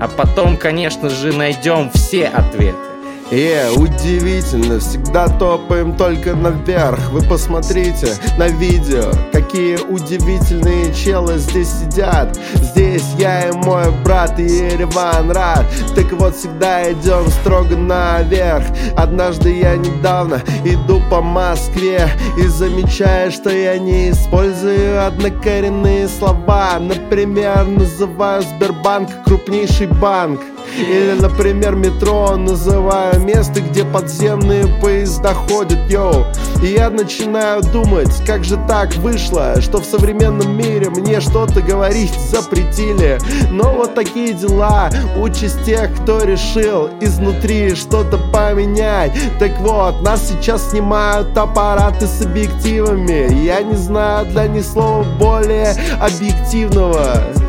[0.00, 2.95] А потом, конечно же, найдем все ответы
[3.32, 7.10] Е, yeah, удивительно, всегда топаем только наверх.
[7.10, 12.38] Вы посмотрите на видео, какие удивительные челы здесь сидят.
[12.54, 15.66] Здесь я и мой брат Ереван рад.
[15.96, 18.64] Так вот всегда идем строго наверх.
[18.96, 22.08] Однажды я недавно иду по Москве
[22.38, 26.78] И замечаю, что я не использую однокоренные слова.
[26.78, 30.40] Например, называю Сбербанк крупнейший банк
[30.78, 36.26] или, например, метро называю место, где подземные поезда ходят, йоу.
[36.62, 42.12] И я начинаю думать, как же так вышло, что в современном мире мне что-то говорить
[42.30, 43.18] запретили.
[43.50, 49.12] Но вот такие дела, участь тех, кто решил изнутри что-то поменять.
[49.38, 53.32] Так вот, нас сейчас снимают аппараты с объективами.
[53.44, 57.45] Я не знаю для них слова более объективного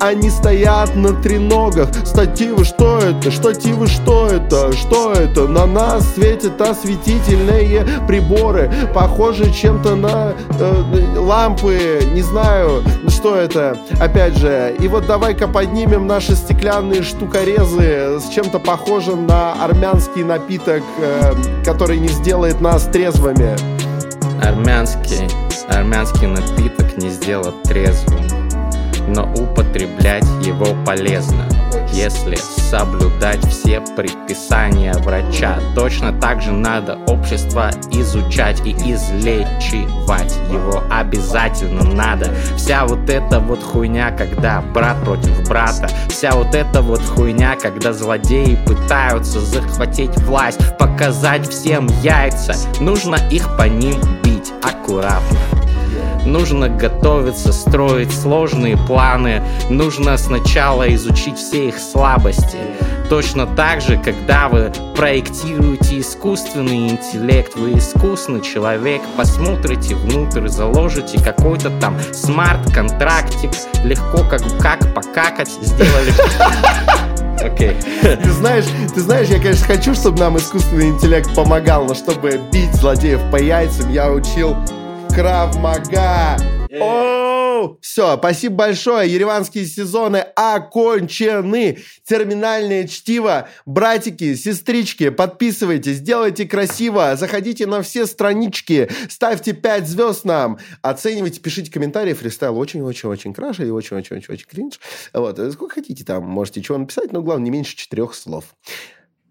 [0.00, 3.30] они стоят на треногах Стативы, что это?
[3.30, 4.72] Штативы, что это?
[4.72, 5.48] Что это?
[5.48, 14.36] На нас светят осветительные приборы Похожи чем-то на э, лампы Не знаю, что это Опять
[14.36, 21.32] же, и вот давай-ка поднимем наши стеклянные штукорезы С чем-то похожим на армянский напиток э,
[21.64, 23.56] Который не сделает нас трезвыми
[24.42, 25.26] Армянский,
[25.68, 28.35] армянский напиток не сделает трезвым
[29.08, 31.46] но употреблять его полезно,
[31.92, 35.58] если соблюдать все предписания врача.
[35.74, 42.34] Точно так же надо общество изучать и излечивать его обязательно надо.
[42.56, 47.92] Вся вот эта вот хуйня, когда брат против брата, вся вот эта вот хуйня, когда
[47.92, 55.38] злодеи пытаются захватить власть, показать всем яйца, нужно их по ним бить аккуратно.
[56.26, 59.42] Нужно готовиться, строить сложные планы.
[59.70, 62.58] Нужно сначала изучить все их слабости.
[63.08, 71.70] Точно так же, когда вы проектируете искусственный интеллект, вы искусный человек, посмотрите внутрь, заложите какой-то
[71.80, 73.50] там смарт-контрактик,
[73.84, 76.12] легко как, как покакать, сделали...
[77.44, 77.76] Окей.
[78.02, 78.16] Okay.
[78.16, 82.74] Ты знаешь, ты знаешь, я, конечно, хочу, чтобы нам искусственный интеллект помогал, но чтобы бить
[82.74, 84.56] злодеев по яйцам, я учил
[85.16, 86.36] Крав Мага.
[86.78, 89.10] О, все, спасибо большое.
[89.10, 91.78] Ереванские сезоны окончены.
[92.04, 93.48] Терминальное чтиво.
[93.64, 97.16] Братики, сестрички, подписывайтесь, делайте красиво.
[97.16, 98.90] Заходите на все странички.
[99.08, 100.58] Ставьте 5 звезд нам.
[100.82, 102.12] Оценивайте, пишите комментарии.
[102.12, 104.78] Фристайл очень-очень-очень краш и очень-очень-очень кринж.
[105.14, 108.44] Вот, сколько хотите там, можете чего написать, но главное, не меньше четырех слов.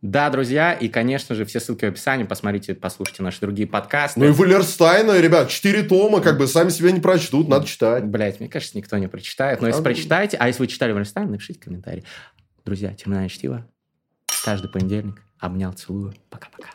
[0.06, 2.26] Да, друзья, и, конечно же, все ссылки в описании.
[2.26, 4.19] Посмотрите, послушайте наши другие подкасты.
[4.19, 8.06] Ну и Валерстайна, ребят, четыре тома, как бы сами себя не прочтут, надо читать.
[8.06, 9.61] Блять, мне кажется, никто не прочитает.
[9.61, 12.03] Но если а, прочитаете, а если вы читали Валерстайна, напишите комментарий.
[12.64, 13.68] Друзья, темное чтиво.
[14.44, 15.23] Каждый понедельник.
[15.40, 16.14] Обнял, целую.
[16.30, 16.75] Пока-пока.